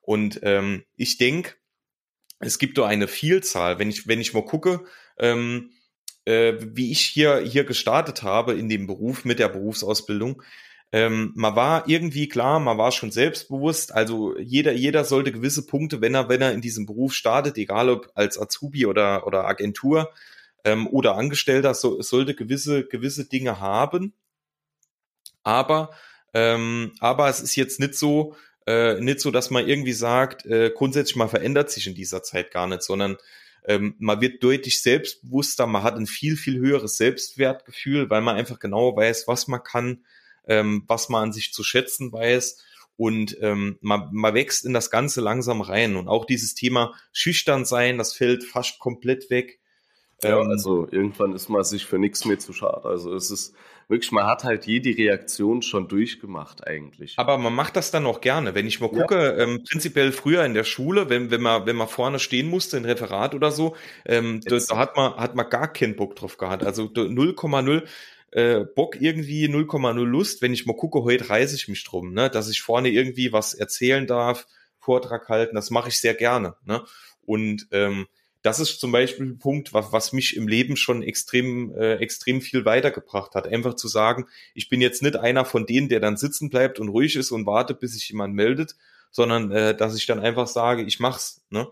Und 0.01 0.41
ähm, 0.43 0.83
ich 0.95 1.17
denke, 1.17 1.55
es 2.45 2.59
gibt 2.59 2.77
da 2.77 2.85
eine 2.85 3.07
Vielzahl. 3.07 3.79
Wenn 3.79 3.89
ich, 3.89 4.07
wenn 4.07 4.21
ich 4.21 4.33
mal 4.33 4.45
gucke, 4.45 4.85
ähm, 5.17 5.71
äh, 6.25 6.53
wie 6.59 6.91
ich 6.91 7.01
hier, 7.01 7.39
hier 7.39 7.63
gestartet 7.63 8.23
habe 8.23 8.53
in 8.53 8.69
dem 8.69 8.87
Beruf 8.87 9.25
mit 9.25 9.39
der 9.39 9.49
Berufsausbildung, 9.49 10.41
ähm, 10.93 11.31
man 11.35 11.55
war 11.55 11.89
irgendwie 11.89 12.29
klar, 12.29 12.59
man 12.59 12.77
war 12.77 12.91
schon 12.91 13.11
selbstbewusst. 13.11 13.91
Also 13.91 14.37
jeder, 14.37 14.73
jeder 14.73 15.03
sollte 15.05 15.31
gewisse 15.31 15.65
Punkte, 15.65 16.01
wenn 16.01 16.13
er, 16.13 16.29
wenn 16.29 16.41
er 16.41 16.51
in 16.51 16.61
diesem 16.61 16.85
Beruf 16.85 17.13
startet, 17.13 17.57
egal 17.57 17.89
ob 17.89 18.11
als 18.13 18.39
Azubi 18.39 18.85
oder, 18.85 19.25
oder 19.25 19.45
Agentur 19.45 20.13
ähm, 20.63 20.87
oder 20.87 21.15
Angestellter, 21.15 21.73
so, 21.73 21.99
sollte 22.03 22.35
gewisse, 22.35 22.85
gewisse 22.85 23.25
Dinge 23.25 23.59
haben. 23.59 24.13
Aber, 25.41 25.89
ähm, 26.35 26.93
aber 26.99 27.27
es 27.27 27.41
ist 27.41 27.55
jetzt 27.55 27.79
nicht 27.79 27.95
so, 27.95 28.35
äh, 28.67 28.99
nicht 28.99 29.19
so, 29.19 29.31
dass 29.31 29.49
man 29.49 29.67
irgendwie 29.67 29.93
sagt, 29.93 30.45
äh, 30.45 30.71
grundsätzlich 30.73 31.15
man 31.15 31.29
verändert 31.29 31.69
sich 31.71 31.87
in 31.87 31.95
dieser 31.95 32.23
Zeit 32.23 32.51
gar 32.51 32.67
nicht, 32.67 32.83
sondern 32.83 33.17
ähm, 33.65 33.95
man 33.99 34.21
wird 34.21 34.43
deutlich 34.43 34.81
selbstbewusster, 34.81 35.67
man 35.67 35.83
hat 35.83 35.95
ein 35.95 36.07
viel, 36.07 36.35
viel 36.35 36.57
höheres 36.59 36.97
Selbstwertgefühl, 36.97 38.09
weil 38.09 38.21
man 38.21 38.35
einfach 38.35 38.59
genau 38.59 38.95
weiß, 38.95 39.27
was 39.27 39.47
man 39.47 39.63
kann, 39.63 40.03
ähm, 40.47 40.83
was 40.87 41.09
man 41.09 41.23
an 41.23 41.33
sich 41.33 41.53
zu 41.53 41.63
schätzen 41.63 42.11
weiß 42.11 42.63
und 42.95 43.37
ähm, 43.41 43.77
man, 43.81 44.09
man 44.11 44.33
wächst 44.33 44.65
in 44.65 44.73
das 44.73 44.91
Ganze 44.91 45.21
langsam 45.21 45.61
rein 45.61 45.95
und 45.95 46.07
auch 46.07 46.25
dieses 46.25 46.55
Thema 46.55 46.93
schüchtern 47.11 47.65
sein, 47.65 47.97
das 47.97 48.13
fällt 48.13 48.43
fast 48.43 48.79
komplett 48.79 49.29
weg. 49.29 49.59
Ja, 50.23 50.41
ähm, 50.41 50.49
also 50.49 50.87
irgendwann 50.91 51.33
ist 51.33 51.49
man 51.49 51.63
sich 51.63 51.85
für 51.85 51.99
nichts 51.99 52.25
mehr 52.25 52.39
zu 52.39 52.53
schade. 52.53 52.85
Also 52.85 53.13
es 53.13 53.31
ist 53.31 53.55
wirklich, 53.87 54.11
man 54.11 54.25
hat 54.25 54.43
halt 54.43 54.65
jede 54.65 54.97
Reaktion 54.97 55.61
schon 55.61 55.87
durchgemacht 55.87 56.65
eigentlich. 56.67 57.15
Aber 57.17 57.37
man 57.37 57.53
macht 57.53 57.75
das 57.75 57.91
dann 57.91 58.05
auch 58.05 58.21
gerne. 58.21 58.55
Wenn 58.55 58.67
ich 58.67 58.79
mal 58.79 58.89
gucke, 58.89 59.15
ja. 59.15 59.37
ähm, 59.37 59.63
prinzipiell 59.69 60.11
früher 60.11 60.45
in 60.45 60.53
der 60.53 60.63
Schule, 60.63 61.09
wenn, 61.09 61.31
wenn 61.31 61.41
man, 61.41 61.65
wenn 61.65 61.75
man 61.75 61.87
vorne 61.87 62.19
stehen 62.19 62.49
musste, 62.49 62.77
ein 62.77 62.85
Referat 62.85 63.35
oder 63.35 63.51
so, 63.51 63.75
ähm, 64.05 64.41
da, 64.45 64.57
da, 64.57 64.77
hat 64.77 64.95
man, 64.95 65.15
hat 65.15 65.35
man 65.35 65.49
gar 65.49 65.71
keinen 65.71 65.95
Bock 65.95 66.15
drauf 66.15 66.37
gehabt. 66.37 66.63
Also 66.63 66.83
0,0 66.83 67.83
äh, 68.31 68.65
Bock 68.75 68.99
irgendwie, 68.99 69.45
0,0 69.45 70.03
Lust. 70.03 70.41
Wenn 70.41 70.53
ich 70.53 70.65
mal 70.65 70.75
gucke, 70.75 71.03
heute 71.03 71.29
reiße 71.29 71.55
ich 71.55 71.67
mich 71.67 71.83
drum, 71.83 72.13
ne, 72.13 72.29
dass 72.29 72.49
ich 72.49 72.61
vorne 72.61 72.89
irgendwie 72.89 73.31
was 73.31 73.53
erzählen 73.53 74.07
darf 74.07 74.47
Vortrag 74.79 75.29
halten, 75.29 75.55
das 75.55 75.69
mache 75.69 75.89
ich 75.89 75.99
sehr 75.99 76.13
gerne. 76.13 76.55
Ne? 76.65 76.83
Und 77.25 77.67
ähm, 77.71 78.07
das 78.43 78.59
ist 78.59 78.79
zum 78.79 78.91
Beispiel 78.91 79.25
ein 79.25 79.39
Punkt, 79.39 79.73
was, 79.73 79.91
was 79.93 80.13
mich 80.13 80.35
im 80.35 80.47
Leben 80.47 80.75
schon 80.75 81.01
extrem, 81.01 81.73
äh, 81.75 81.95
extrem 81.95 82.41
viel 82.41 82.65
weitergebracht 82.65 83.35
hat. 83.35 83.47
Einfach 83.47 83.75
zu 83.75 83.87
sagen, 83.87 84.27
ich 84.53 84.67
bin 84.67 84.81
jetzt 84.81 85.01
nicht 85.01 85.15
einer 85.15 85.45
von 85.45 85.65
denen, 85.65 85.87
der 85.87 86.01
dann 86.01 86.17
sitzen 86.17 86.49
bleibt 86.49 86.79
und 86.79 86.89
ruhig 86.89 87.15
ist 87.15 87.31
und 87.31 87.45
wartet, 87.45 87.79
bis 87.79 87.93
sich 87.93 88.09
jemand 88.09 88.35
meldet, 88.35 88.75
sondern 89.11 89.51
äh, 89.51 89.75
dass 89.75 89.95
ich 89.95 90.05
dann 90.05 90.19
einfach 90.19 90.47
sage, 90.47 90.83
ich 90.83 90.99
mach's. 90.99 91.41
Ne? 91.49 91.69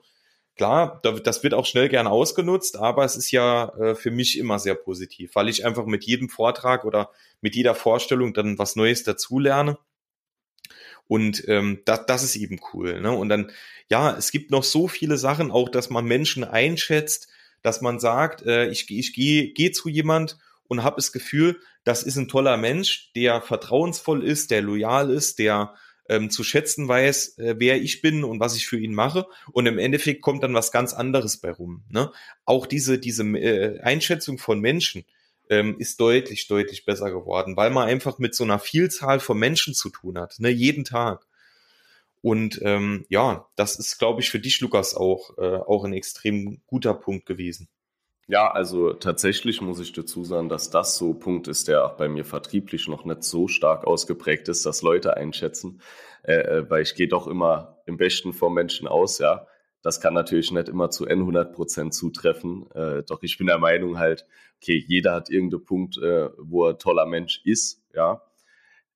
Klar, 0.56 1.02
das 1.02 1.44
wird 1.44 1.54
auch 1.54 1.66
schnell 1.66 1.90
gern 1.90 2.08
ausgenutzt, 2.08 2.78
aber 2.78 3.04
es 3.04 3.18
ist 3.18 3.32
ja 3.32 3.70
äh, 3.78 3.96
für 3.96 4.12
mich 4.12 4.38
immer 4.38 4.58
sehr 4.58 4.76
positiv, 4.76 5.32
weil 5.36 5.50
ich 5.50 5.66
einfach 5.66 5.86
mit 5.86 6.06
jedem 6.06 6.30
Vortrag 6.30 6.86
oder 6.86 7.10
mit 7.42 7.56
jeder 7.56 7.76
Vorstellung 7.76 8.34
dann 8.34 8.58
was 8.58 8.78
Neues 8.78 9.04
dazulerne. 9.04 9.78
Und 11.12 11.44
ähm, 11.50 11.82
das, 11.84 12.06
das 12.06 12.24
ist 12.24 12.38
eben 12.38 12.62
cool. 12.72 13.02
Ne? 13.02 13.12
Und 13.12 13.28
dann, 13.28 13.52
ja, 13.90 14.16
es 14.18 14.32
gibt 14.32 14.50
noch 14.50 14.64
so 14.64 14.88
viele 14.88 15.18
Sachen, 15.18 15.52
auch 15.52 15.68
dass 15.68 15.90
man 15.90 16.06
Menschen 16.06 16.46
einschätzt, 16.46 17.28
dass 17.62 17.82
man 17.82 18.00
sagt, 18.00 18.46
äh, 18.46 18.70
ich, 18.70 18.90
ich 18.90 19.12
gehe 19.12 19.50
geh 19.52 19.72
zu 19.72 19.90
jemand 19.90 20.38
und 20.70 20.84
habe 20.84 20.96
das 20.96 21.12
Gefühl, 21.12 21.60
das 21.84 22.04
ist 22.04 22.16
ein 22.16 22.30
toller 22.30 22.56
Mensch, 22.56 23.12
der 23.14 23.42
vertrauensvoll 23.42 24.24
ist, 24.24 24.52
der 24.52 24.62
loyal 24.62 25.10
ist, 25.12 25.38
der 25.40 25.76
ähm, 26.08 26.30
zu 26.30 26.46
schätzen 26.46 26.88
weiß, 26.88 27.40
äh, 27.40 27.56
wer 27.58 27.82
ich 27.82 28.02
bin 28.02 28.24
und 28.24 28.40
was 28.40 28.56
ich 28.56 28.66
für 28.66 28.80
ihn 28.80 28.94
mache. 28.94 29.28
Und 29.52 29.66
im 29.66 29.80
Endeffekt 29.80 30.22
kommt 30.22 30.44
dann 30.44 30.54
was 30.54 30.72
ganz 30.72 30.94
anderes 30.94 31.36
bei 31.36 31.52
rum. 31.52 31.84
Ne? 31.90 32.10
Auch 32.46 32.66
diese, 32.66 33.00
diese 33.00 33.24
äh, 33.24 33.82
Einschätzung 33.82 34.38
von 34.38 34.62
Menschen 34.62 35.04
ähm, 35.52 35.78
ist 35.78 36.00
deutlich, 36.00 36.48
deutlich 36.48 36.86
besser 36.86 37.12
geworden, 37.12 37.58
weil 37.58 37.70
man 37.70 37.88
einfach 37.88 38.18
mit 38.18 38.34
so 38.34 38.46
einer 38.46 38.58
Vielzahl 38.58 39.20
von 39.20 39.38
Menschen 39.38 39.74
zu 39.74 39.90
tun 39.90 40.18
hat, 40.18 40.40
ne? 40.40 40.50
jeden 40.50 40.86
Tag. 40.86 41.28
Und 42.22 42.62
ähm, 42.64 43.06
ja, 43.10 43.48
das 43.56 43.78
ist, 43.78 44.00
glaube 44.00 44.22
ich, 44.22 44.30
für 44.30 44.40
dich, 44.40 44.62
Lukas, 44.62 44.96
auch, 44.96 45.38
äh, 45.38 45.58
auch 45.58 45.84
ein 45.84 45.94
extrem 45.94 46.62
guter 46.68 46.94
Punkt 46.94 47.26
gewesen. 47.26 47.68
Ja, 48.28 48.50
also 48.50 48.94
tatsächlich 48.94 49.60
muss 49.60 49.80
ich 49.82 49.92
dazu 49.92 50.24
sagen, 50.24 50.48
dass 50.48 50.70
das 50.70 50.96
so 50.98 51.10
ein 51.10 51.20
Punkt 51.20 51.50
ist, 51.50 51.68
der 51.68 51.84
auch 51.84 51.98
bei 51.98 52.08
mir 52.08 52.24
vertrieblich 52.24 52.88
noch 52.88 53.04
nicht 53.04 53.24
so 53.24 53.50
stark 53.50 53.86
ausgeprägt 53.86 54.48
ist, 54.48 54.66
dass 54.66 54.84
Leute 54.84 55.18
einschätzen, 55.18 55.82
äh, 56.24 56.60
äh 56.60 56.70
weil 56.70 56.84
ich 56.84 56.96
gehe 56.96 57.10
doch 57.10 57.28
immer 57.28 57.82
im 57.86 57.98
Besten 57.98 58.32
vom 58.32 58.54
Menschen 58.54 58.88
aus, 58.88 59.20
ja. 59.20 59.48
Das 59.82 60.00
kann 60.00 60.14
natürlich 60.14 60.52
nicht 60.52 60.70
immer 60.70 60.90
zu 60.90 61.06
N100 61.06 61.46
Prozent 61.54 61.94
zutreffen, 61.94 62.70
äh, 62.72 63.04
doch 63.04 63.24
ich 63.24 63.38
bin 63.38 63.48
der 63.48 63.58
Meinung 63.58 63.98
halt, 63.98 64.26
okay, 64.58 64.84
jeder 64.88 65.14
hat 65.14 65.30
irgendeinen 65.30 65.66
Punkt, 65.66 65.98
äh, 65.98 66.30
wo 66.38 66.68
er 66.68 66.78
toller 66.78 67.06
Mensch 67.06 67.42
ist, 67.46 67.82
ja. 67.94 68.22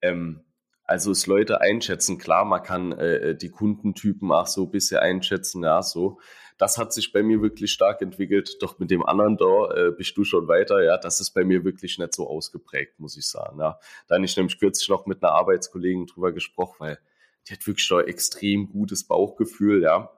Ähm, 0.01 0.41
also 0.83 1.11
es 1.11 1.25
Leute 1.25 1.61
einschätzen, 1.61 2.19
klar, 2.19 2.45
man 2.45 2.61
kann 2.61 2.91
äh, 2.91 3.35
die 3.35 3.49
Kundentypen 3.49 4.31
auch 4.31 4.45
so 4.45 4.65
ein 4.65 4.71
bisschen 4.71 4.99
einschätzen, 4.99 5.63
ja, 5.63 5.81
so. 5.81 6.19
Das 6.57 6.77
hat 6.77 6.93
sich 6.93 7.11
bei 7.11 7.21
mir 7.21 7.41
wirklich 7.41 7.71
stark 7.71 8.01
entwickelt. 8.01 8.57
Doch 8.61 8.79
mit 8.79 8.89
dem 8.89 9.05
anderen 9.05 9.35
da 9.35 9.73
äh, 9.75 9.91
bist 9.91 10.15
du 10.15 10.23
schon 10.23 10.47
weiter. 10.47 10.81
Ja, 10.81 10.97
das 10.97 11.19
ist 11.19 11.31
bei 11.31 11.43
mir 11.43 11.65
wirklich 11.65 11.97
nicht 11.97 12.15
so 12.15 12.29
ausgeprägt, 12.29 12.97
muss 12.97 13.17
ich 13.17 13.27
sagen. 13.27 13.59
Ja, 13.59 13.77
da 14.07 14.15
habe 14.15 14.23
ich 14.23 14.37
nämlich 14.37 14.57
kürzlich 14.57 14.87
noch 14.87 15.05
mit 15.05 15.21
einer 15.21 15.33
Arbeitskollegin 15.33 16.05
drüber 16.05 16.31
gesprochen, 16.31 16.75
weil 16.79 16.99
die 17.47 17.53
hat 17.53 17.67
wirklich 17.67 17.85
schon 17.85 18.07
extrem 18.07 18.69
gutes 18.69 19.05
Bauchgefühl. 19.05 19.83
Ja, 19.83 20.11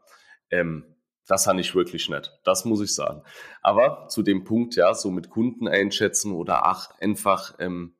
ähm, 0.52 0.84
das 1.28 1.46
habe 1.46 1.60
ich 1.60 1.76
wirklich 1.76 2.10
nicht. 2.10 2.40
Das 2.44 2.64
muss 2.64 2.82
ich 2.82 2.96
sagen. 2.96 3.22
Aber 3.62 4.08
zu 4.08 4.24
dem 4.24 4.46
Punkt, 4.46 4.76
ja, 4.76 4.94
so 4.94 5.12
mit 5.12 5.30
Kunden 5.30 5.68
einschätzen 5.68 6.32
oder 6.32 6.66
ach, 6.66 6.92
einfach 7.02 7.56
ähm, 7.60 7.96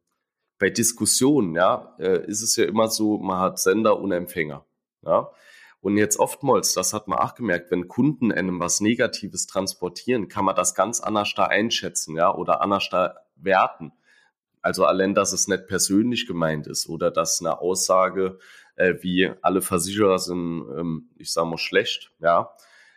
bei 0.60 0.70
Diskussionen, 0.70 1.54
ja, 1.56 1.96
äh, 2.00 2.26
ist 2.26 2.42
es 2.42 2.56
ja 2.56 2.66
immer 2.66 2.88
so, 2.88 3.18
man 3.18 3.40
hat 3.40 3.60
Sender 3.60 4.00
und 4.00 4.12
Empfänger. 4.12 4.66
Ja. 5.06 5.30
Und 5.82 5.98
jetzt 5.98 6.20
oftmals, 6.20 6.74
das 6.74 6.94
hat 6.94 7.08
man 7.08 7.20
auch 7.20 7.36
gemerkt, 7.36 7.70
wenn 7.70 7.88
Kunden 7.88 8.32
einem 8.32 8.60
was 8.60 8.82
Negatives 8.82 9.46
transportieren, 9.46 10.28
kann 10.28 10.46
man 10.46 10.56
das 10.56 10.74
ganz 10.74 11.00
anders 11.02 11.34
da 11.36 11.46
einschätzen, 11.46 12.16
ja, 12.16 12.34
oder 12.34 12.62
anders 12.62 12.90
da 12.90 13.16
werten. 13.36 13.92
Also 14.62 14.86
allein, 14.86 15.14
dass 15.14 15.34
es 15.34 15.48
nicht 15.48 15.68
persönlich 15.68 16.28
gemeint 16.28 16.68
ist 16.68 16.90
oder 16.90 17.12
dass 17.12 17.40
eine 17.42 17.60
Aussage 17.60 18.40
äh, 18.78 18.96
wie 19.02 19.32
alle 19.42 19.62
Versicherer 19.62 20.20
sind, 20.20 20.66
ähm, 20.78 21.10
ich 21.18 21.32
sage 21.32 21.48
mal, 21.48 21.58
schlecht, 21.58 22.12
ja, 22.20 22.52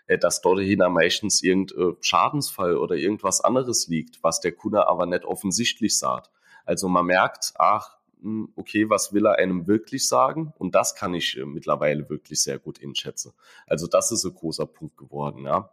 äh, 0.07 0.19
dass 0.19 0.41
dort 0.41 0.61
hin 0.61 0.83
meistens 0.91 1.43
irgendein 1.43 1.97
Schadensfall 2.01 2.77
oder 2.77 2.95
irgendwas 2.95 3.41
anderes 3.41 3.89
liegt, 3.89 4.23
was 4.23 4.41
der 4.41 4.53
Kunde 4.53 4.87
aber 4.87 5.07
nicht 5.07 5.25
offensichtlich 5.25 5.99
sagt. 5.99 6.31
Also 6.65 6.89
man 6.89 7.07
merkt, 7.07 7.53
ach, 7.59 7.97
hm, 8.21 8.53
okay, 8.57 8.89
was 8.91 9.13
will 9.13 9.27
er 9.27 9.37
einem 9.37 9.67
wirklich 9.67 10.07
sagen? 10.07 10.53
Und 10.59 10.75
das 10.75 10.95
kann 10.95 11.15
ich 11.15 11.37
äh, 11.37 11.45
mittlerweile 11.45 12.09
wirklich 12.09 12.43
sehr 12.43 12.59
gut 12.59 12.83
einschätzen. 12.83 13.33
Also 13.67 13.87
das 13.87 14.13
ist 14.13 14.25
ein 14.25 14.35
großer 14.35 14.67
Punkt 14.67 14.97
geworden, 14.97 15.45
ja. 15.45 15.71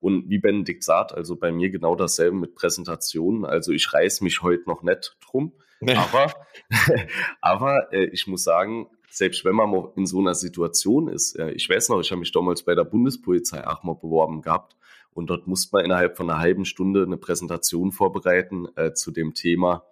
Und 0.00 0.30
wie 0.30 0.38
Benedikt 0.38 0.84
sagt, 0.84 1.12
also 1.12 1.34
bei 1.34 1.50
mir 1.50 1.70
genau 1.70 1.96
dasselbe 1.96 2.36
mit 2.36 2.54
Präsentationen. 2.54 3.44
Also 3.44 3.72
ich 3.72 3.92
reiß 3.92 4.20
mich 4.20 4.42
heute 4.42 4.68
noch 4.68 4.84
nicht 4.84 5.16
drum. 5.20 5.52
Nee. 5.80 5.96
Aber, 5.96 6.32
aber 7.40 7.92
äh, 7.92 8.04
ich 8.04 8.28
muss 8.28 8.44
sagen, 8.44 8.88
selbst 9.10 9.44
wenn 9.44 9.54
man 9.54 9.88
in 9.96 10.06
so 10.06 10.20
einer 10.20 10.34
Situation 10.34 11.08
ist, 11.08 11.38
ich 11.54 11.68
weiß 11.68 11.88
noch, 11.88 12.00
ich 12.00 12.10
habe 12.10 12.20
mich 12.20 12.32
damals 12.32 12.62
bei 12.62 12.74
der 12.74 12.84
Bundespolizei 12.84 13.66
auch 13.66 13.82
mal 13.82 13.94
beworben 13.94 14.42
gehabt 14.42 14.76
und 15.12 15.28
dort 15.30 15.46
musste 15.46 15.70
man 15.72 15.84
innerhalb 15.84 16.16
von 16.16 16.30
einer 16.30 16.38
halben 16.38 16.64
Stunde 16.64 17.02
eine 17.02 17.16
Präsentation 17.16 17.92
vorbereiten 17.92 18.68
äh, 18.76 18.92
zu 18.92 19.10
dem 19.10 19.34
Thema 19.34 19.84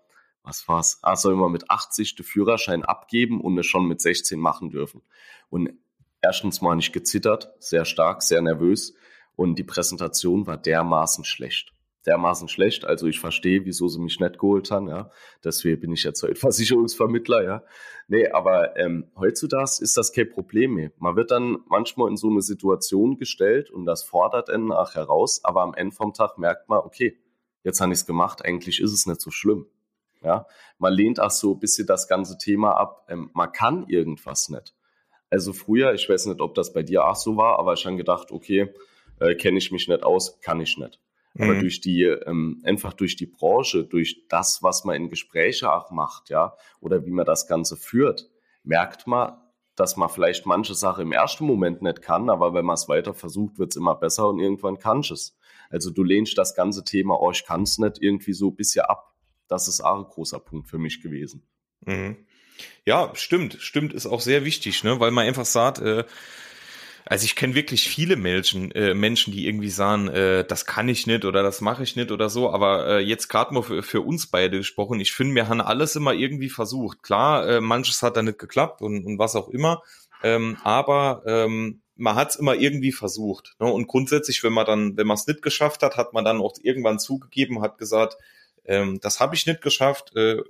was 0.47 0.67
war's? 0.69 0.99
Ah, 1.03 1.17
soll 1.17 1.35
man 1.35 1.51
mit 1.51 1.71
80 1.71 2.15
den 2.15 2.25
Führerschein 2.25 2.85
abgeben 2.85 3.41
und 3.41 3.59
es 3.59 3.67
schon 3.67 3.87
mit 3.87 4.01
16 4.01 4.39
machen 4.39 4.71
dürfen. 4.71 5.03
Und 5.51 5.73
erstens 6.23 6.61
mal 6.61 6.77
nicht 6.77 6.93
gezittert, 6.93 7.53
sehr 7.59 7.85
stark, 7.85 8.23
sehr 8.23 8.41
nervös 8.41 8.95
und 9.35 9.59
die 9.59 9.65
Präsentation 9.65 10.47
war 10.47 10.57
dermaßen 10.57 11.25
schlecht. 11.25 11.73
Dermaßen 12.07 12.49
schlecht. 12.49 12.85
Also 12.85 13.07
ich 13.07 13.21
verstehe, 13.21 13.65
wieso 13.65 13.89
sie 13.89 14.01
mich 14.01 14.21
nicht 14.21 14.39
geholt 14.39 14.71
haben, 14.71 14.89
ja. 14.89 15.11
Deswegen 15.45 15.81
bin 15.81 15.93
ich 15.93 16.05
jetzt 16.05 16.23
heute 16.23 16.35
Versicherungsvermittler, 16.37 17.43
ja. 17.43 17.63
Nee, 18.09 18.29
aber 18.29 18.77
ähm, 18.77 19.11
heutzutage 19.17 19.71
ist 19.81 19.97
das 19.97 20.13
kein 20.13 20.31
Problem 20.31 20.75
mehr. 20.75 20.93
Man 20.99 21.17
wird 21.17 21.31
dann 21.31 21.59
manchmal 21.69 22.09
in 22.09 22.17
so 22.17 22.31
eine 22.31 22.43
Situation 22.43 23.17
gestellt 23.17 23.71
und 23.71 23.85
das 23.85 24.05
fordert 24.05 24.49
einen 24.49 24.69
nach 24.69 24.95
heraus, 24.95 25.41
aber 25.43 25.63
am 25.63 25.75
Ende 25.75 25.95
vom 25.95 26.13
Tag 26.15 26.39
merkt 26.39 26.69
man, 26.69 26.79
okay, 26.79 27.19
jetzt 27.65 27.81
habe 27.81 27.93
ich 27.93 27.99
es 28.01 28.07
gemacht, 28.07 28.45
eigentlich 28.45 28.81
ist 28.81 28.93
es 28.93 29.07
nicht 29.07 29.21
so 29.21 29.31
schlimm. 29.31 29.67
Ja, 30.23 30.47
man 30.79 30.93
lehnt 30.93 31.21
auch 31.21 31.31
so 31.31 31.55
ein 31.55 31.61
bisschen 31.61 31.87
das 31.87 32.09
ganze 32.09 32.39
Thema 32.39 32.73
ab. 32.73 33.07
Ähm, 33.09 33.31
man 33.35 33.53
kann 33.53 33.87
irgendwas 33.89 34.49
nicht. 34.49 34.75
Also 35.31 35.53
früher, 35.53 35.93
ich 35.95 36.09
weiß 36.09 36.27
nicht, 36.27 36.41
ob 36.41 36.55
das 36.55 36.73
bei 36.73 36.83
dir 36.83 37.05
auch 37.07 37.17
so 37.17 37.37
war, 37.37 37.59
aber 37.59 37.75
ich 37.75 37.85
habe 37.85 37.97
gedacht, 37.97 38.31
okay, 38.31 38.73
äh, 39.21 39.35
kenne 39.35 39.59
ich 39.59 39.73
mich 39.73 39.89
nicht 39.89 40.03
aus, 40.05 40.41
kann 40.41 40.61
ich 40.61 40.79
nicht. 40.79 41.01
Mhm. 41.37 41.45
Aber 41.45 41.61
durch 41.61 41.81
die, 41.81 42.03
ähm, 42.03 42.61
einfach 42.65 42.93
durch 42.93 43.17
die 43.17 43.27
Branche, 43.27 43.85
durch 43.85 44.27
das, 44.29 44.63
was 44.63 44.85
man 44.85 44.97
in 44.97 45.09
Gespräche 45.09 45.73
auch 45.73 45.91
macht, 45.91 46.31
ja, 46.31 46.55
oder 46.81 47.07
wie 47.07 47.11
man 47.11 47.27
das 47.27 47.47
Ganze 47.47 47.77
führt, 47.77 48.29
merkt 48.65 49.07
man, 49.07 49.37
dass 49.75 49.97
man 49.97 50.09
vielleicht 50.09 50.47
manche 50.47 50.75
Sache 50.75 51.03
im 51.03 51.13
ersten 51.13 51.45
Moment 51.45 51.83
nicht 51.83 52.03
kann, 52.03 52.31
aber 52.31 52.55
wenn 52.55 52.65
man 52.65 52.75
es 52.75 52.89
weiter 52.89 53.15
versucht, 53.15 53.59
wird 53.59 53.73
es 53.73 53.77
immer 53.77 53.95
besser 53.95 54.29
und 54.29 54.41
irgendwann 54.41 54.79
kann 54.79 55.01
es. 55.01 55.37
Also 55.69 55.91
du 55.91 56.03
lehnst 56.03 56.39
das 56.39 56.55
ganze 56.55 56.85
Thema, 56.85 57.21
oh, 57.21 57.31
ich 57.31 57.45
kann 57.45 57.63
es 57.63 57.79
nicht, 57.79 58.01
irgendwie 58.01 58.33
so 58.33 58.49
ein 58.49 58.57
bisschen 58.57 58.85
ab 58.85 59.17
das 59.49 59.69
ist 59.69 59.81
auch 59.81 59.99
ein 59.99 60.05
großer 60.05 60.41
Punkt 60.41 60.69
für 60.69 60.79
mich 60.79 61.01
gewesen. 61.01 61.43
Mhm. 61.85 62.17
Ja, 62.85 63.13
stimmt, 63.15 63.59
stimmt, 63.61 63.93
ist 63.93 64.07
auch 64.07 64.21
sehr 64.21 64.45
wichtig, 64.45 64.83
ne, 64.83 64.99
weil 64.99 65.11
man 65.11 65.27
einfach 65.27 65.45
sagt, 65.45 65.79
äh, 65.79 66.05
also 67.09 67.25
ich 67.25 67.37
kenne 67.37 67.55
wirklich 67.55 67.89
viele 67.89 68.17
Menschen, 68.17 68.73
äh, 68.73 68.93
Menschen, 68.93 69.33
die 69.33 69.47
irgendwie 69.47 69.71
sagen, 69.71 70.09
äh, 70.09 70.45
das 70.45 70.67
kann 70.67 70.89
ich 70.89 71.07
nicht 71.07 71.25
oder 71.25 71.43
das 71.43 71.61
mache 71.61 71.85
ich 71.85 71.95
nicht 71.95 72.11
oder 72.11 72.29
so, 72.29 72.51
aber 72.51 72.87
äh, 72.87 72.99
jetzt 72.99 73.29
gerade 73.29 73.55
mal 73.55 73.63
für, 73.63 73.83
für, 73.83 74.01
uns 74.01 74.27
beide 74.27 74.59
gesprochen, 74.59 74.99
ich 74.99 75.13
finde, 75.13 75.37
wir 75.37 75.49
haben 75.49 75.61
alles 75.61 75.95
immer 75.95 76.13
irgendwie 76.13 76.51
versucht. 76.51 77.03
Klar, 77.03 77.49
äh, 77.49 77.61
manches 77.61 78.03
hat 78.03 78.17
da 78.17 78.23
nicht 78.23 78.39
geklappt 78.39 78.83
und, 78.83 79.05
und 79.07 79.19
was 79.21 79.37
auch 79.37 79.49
immer, 79.49 79.83
ähm, 80.25 80.57
aber 80.65 81.23
ähm, 81.27 81.81
man 81.95 82.17
hat 82.17 82.31
es 82.31 82.37
immer 82.37 82.57
irgendwie 82.57 82.93
versucht. 82.93 83.55
Ne? 83.61 83.73
Und 83.73 83.87
grundsätzlich, 83.87 84.43
wenn 84.43 84.53
man 84.53 84.67
dann, 84.67 84.97
wenn 84.97 85.07
man 85.07 85.17
es 85.17 85.27
nicht 85.29 85.43
geschafft 85.43 85.83
hat, 85.83 85.97
hat 85.97 86.13
man 86.13 86.25
dann 86.25 86.41
auch 86.41 86.55
irgendwann 86.61 86.99
zugegeben, 86.99 87.63
hat 87.63 87.79
gesagt, 87.79 88.17
ähm, 88.65 88.99
das 89.01 89.21
habe 89.21 89.37
ich 89.37 89.47
nicht 89.47 89.63
geschafft. 89.63 90.15
Äh, 90.17 90.43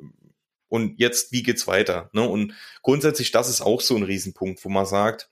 und 0.69 0.99
jetzt, 0.99 1.33
wie 1.33 1.43
geht's 1.43 1.67
weiter? 1.67 2.09
Ne? 2.13 2.29
Und 2.29 2.55
grundsätzlich, 2.83 3.31
das 3.31 3.49
ist 3.49 3.61
auch 3.61 3.81
so 3.81 3.95
ein 3.95 4.03
Riesenpunkt, 4.03 4.65
wo 4.65 4.69
man 4.69 4.87
sagt, 4.87 5.29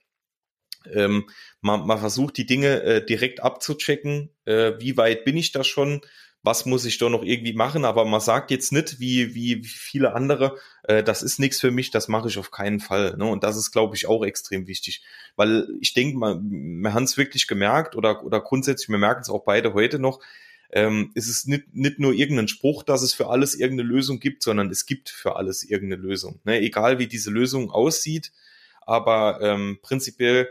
ähm, 0.93 1.29
man, 1.61 1.85
man 1.85 1.99
versucht 1.99 2.37
die 2.37 2.45
Dinge 2.45 2.81
äh, 2.83 3.05
direkt 3.05 3.41
abzuchecken, 3.41 4.29
äh, 4.45 4.73
wie 4.79 4.97
weit 4.97 5.25
bin 5.25 5.37
ich 5.37 5.51
da 5.51 5.63
schon, 5.63 6.01
was 6.45 6.65
muss 6.65 6.85
ich 6.85 6.99
da 6.99 7.09
noch 7.09 7.23
irgendwie 7.23 7.53
machen, 7.53 7.85
aber 7.85 8.05
man 8.05 8.21
sagt 8.21 8.51
jetzt 8.51 8.71
nicht, 8.71 8.99
wie, 8.99 9.33
wie, 9.33 9.63
viele 9.63 10.13
andere, 10.13 10.57
äh, 10.83 11.03
das 11.03 11.23
ist 11.23 11.39
nichts 11.39 11.59
für 11.59 11.71
mich, 11.71 11.89
das 11.89 12.07
mache 12.07 12.27
ich 12.27 12.37
auf 12.37 12.51
keinen 12.51 12.79
Fall. 12.79 13.17
Ne? 13.17 13.25
Und 13.25 13.43
das 13.43 13.57
ist, 13.57 13.71
glaube 13.71 13.95
ich, 13.95 14.07
auch 14.07 14.23
extrem 14.23 14.67
wichtig, 14.67 15.03
weil 15.35 15.67
ich 15.81 15.93
denke, 15.93 16.17
man, 16.17 16.43
wir 16.49 16.93
haben 16.93 17.05
es 17.05 17.17
wirklich 17.17 17.47
gemerkt 17.47 17.95
oder, 17.95 18.23
oder 18.23 18.41
grundsätzlich, 18.41 18.89
wir 18.89 18.99
merken 18.99 19.21
es 19.21 19.29
auch 19.29 19.43
beide 19.43 19.73
heute 19.73 19.97
noch, 19.97 20.19
ähm, 20.71 21.11
es 21.15 21.27
ist 21.27 21.47
nicht, 21.47 21.73
nicht 21.73 21.99
nur 21.99 22.13
irgendein 22.13 22.47
Spruch, 22.47 22.83
dass 22.83 23.01
es 23.01 23.13
für 23.13 23.27
alles 23.27 23.55
irgendeine 23.55 23.89
Lösung 23.89 24.19
gibt, 24.19 24.43
sondern 24.43 24.69
es 24.69 24.85
gibt 24.85 25.09
für 25.09 25.37
alles 25.37 25.63
irgendeine 25.63 26.01
Lösung. 26.01 26.39
Ne? 26.43 26.59
Egal 26.59 26.99
wie 26.99 27.07
diese 27.07 27.31
Lösung 27.31 27.71
aussieht, 27.71 28.31
aber 28.81 29.39
ähm, 29.41 29.79
prinzipiell 29.81 30.49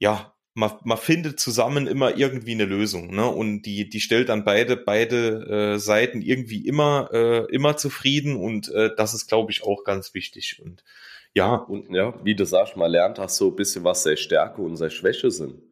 ja, 0.00 0.34
man, 0.54 0.72
man 0.82 0.98
findet 0.98 1.38
zusammen 1.38 1.86
immer 1.86 2.16
irgendwie 2.16 2.52
eine 2.52 2.64
Lösung, 2.64 3.14
ne? 3.14 3.26
Und 3.26 3.62
die, 3.62 3.88
die 3.88 4.00
stellt 4.00 4.28
dann 4.28 4.44
beide, 4.44 4.76
beide 4.76 5.74
äh, 5.74 5.78
Seiten 5.78 6.22
irgendwie 6.22 6.66
immer, 6.66 7.08
äh, 7.12 7.44
immer 7.54 7.76
zufrieden 7.76 8.34
und 8.34 8.68
äh, 8.72 8.90
das 8.96 9.14
ist, 9.14 9.28
glaube 9.28 9.52
ich, 9.52 9.62
auch 9.62 9.84
ganz 9.84 10.12
wichtig. 10.12 10.60
Und 10.64 10.82
ja. 11.34 11.54
Und 11.54 11.94
ja, 11.94 12.14
wie 12.24 12.34
du 12.34 12.44
sagst, 12.44 12.76
man 12.76 12.90
lernt 12.90 13.20
auch 13.20 13.28
so 13.28 13.50
ein 13.50 13.56
bisschen, 13.56 13.84
was 13.84 14.02
seine 14.02 14.16
Stärke 14.16 14.60
und 14.62 14.76
seine 14.76 14.90
Schwäche 14.90 15.30
sind. 15.30 15.62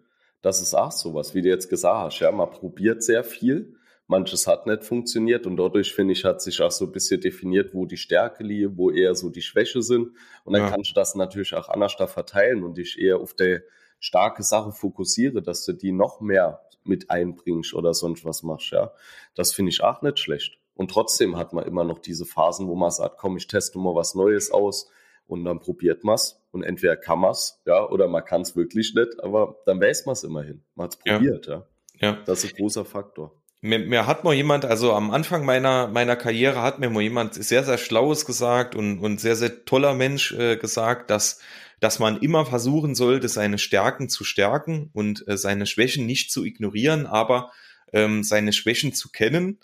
Das 0.43 0.63
ist 0.63 0.75
auch 0.75 0.93
so 0.93 1.15
was, 1.15 1.35
wie 1.35 1.43
du 1.43 1.49
jetzt 1.49 1.69
gesagt 1.69 2.13
hast. 2.13 2.21
Ja, 2.21 2.31
man 2.31 2.51
probiert 2.51 3.03
sehr 3.03 3.25
viel, 3.25 3.75
manches 4.07 4.47
hat 4.47 4.67
nicht 4.67 4.85
funktioniert 4.85 5.47
und 5.47 5.57
dadurch, 5.57 5.93
finde 5.93 6.13
ich, 6.13 6.25
hat 6.25 6.41
sich 6.41 6.61
auch 6.63 6.71
so 6.71 6.85
ein 6.85 6.93
bisschen 6.93 7.21
definiert, 7.21 7.75
wo 7.75 7.87
die 7.87 7.97
Stärke 7.97 8.45
liegt, 8.45 8.77
wo 8.77 8.93
eher 8.93 9.17
so 9.17 9.31
die 9.31 9.43
Schwäche 9.43 9.83
sind. 9.83 10.13
Und 10.45 10.53
dann 10.53 10.63
ja. 10.63 10.71
kannst 10.71 10.91
du 10.91 10.95
das 10.95 11.17
natürlich 11.17 11.55
auch 11.55 11.69
anders 11.69 11.97
da 11.97 12.07
verteilen 12.07 12.63
und 12.63 12.79
dich 12.79 12.99
eher 12.99 13.19
auf 13.19 13.35
der 13.35 13.63
starke 14.01 14.43
Sache 14.43 14.73
fokussiere, 14.73 15.43
dass 15.43 15.65
du 15.65 15.73
die 15.73 15.93
noch 15.93 16.21
mehr 16.21 16.61
mit 16.85 17.11
einbringst 17.11 17.75
oder 17.75 17.95
sonst 17.95 18.25
was 18.25 18.43
machst, 18.43 18.71
ja. 18.71 18.93
Das 19.35 19.53
finde 19.53 19.71
ich 19.71 19.83
auch 19.83 20.03
nicht 20.03 20.19
schlecht. 20.19 20.59
Und 20.75 20.91
trotzdem 20.91 21.37
hat 21.37 21.53
man 21.53 21.67
immer 21.67 21.85
noch 21.85 21.99
diese 21.99 22.25
Phasen, 22.25 22.69
wo 22.69 22.77
man 22.77 22.91
sagt, 22.91 23.19
komm, 23.19 23.37
ich 23.37 23.49
teste 23.49 23.79
mal 23.79 23.95
was 23.95 24.15
Neues 24.15 24.51
aus 24.51 24.89
und 25.27 25.45
dann 25.45 25.61
probiert 25.61 26.05
man 26.05 26.15
es 26.15 26.41
und 26.53 26.63
entweder 26.63 26.97
kann 26.97 27.19
man 27.19 27.33
es, 27.33 27.61
ja, 27.67 27.87
oder 27.89 28.09
man 28.09 28.25
kann 28.25 28.43
es 28.43 28.57
wirklich 28.57 28.95
nicht, 28.95 29.23
aber 29.23 29.57
dann 29.67 29.81
weiß 29.81 30.07
man 30.07 30.15
es 30.15 30.25
immerhin. 30.25 30.63
Man 30.75 30.85
hat 30.85 30.95
es 30.95 30.99
probiert, 30.99 31.47
ja. 31.47 31.67
ja. 31.99 32.13
ja. 32.13 32.19
Das 32.25 32.45
ist 32.45 32.55
ein 32.55 32.57
großer 32.57 32.85
Faktor. 32.85 33.35
Mir, 33.61 33.81
mir 33.81 34.07
hat 34.07 34.23
mal 34.23 34.35
jemand, 34.35 34.65
also 34.65 34.93
am 34.93 35.11
Anfang 35.11 35.45
meiner, 35.45 35.89
meiner 35.89 36.15
Karriere 36.15 36.63
hat 36.63 36.79
mir 36.79 36.91
mal 36.91 37.03
jemand 37.03 37.35
sehr, 37.35 37.65
sehr 37.65 37.77
Schlaues 37.77 38.25
gesagt 38.25 38.77
und, 38.77 39.01
und 39.01 39.21
sehr, 39.21 39.35
sehr 39.35 39.65
toller 39.65 39.95
Mensch 39.95 40.33
äh, 40.33 40.57
gesagt, 40.57 41.11
dass 41.11 41.41
dass 41.81 41.99
man 41.99 42.21
immer 42.21 42.45
versuchen 42.45 42.95
sollte, 42.95 43.29
seine 43.29 43.59
Stärken 43.59 44.09
zu 44.09 44.25
stärken 44.25 44.91
und 44.93 45.27
äh, 45.29 45.37
seine 45.37 45.67
Schwächen 45.67 46.07
nicht 46.07 46.31
zu 46.31 46.45
ignorieren, 46.45 47.07
aber 47.07 47.53
ähm, 47.93 48.25
seine 48.25 48.53
Schwächen 48.53 48.93
zu 48.93 49.11
kennen 49.11 49.59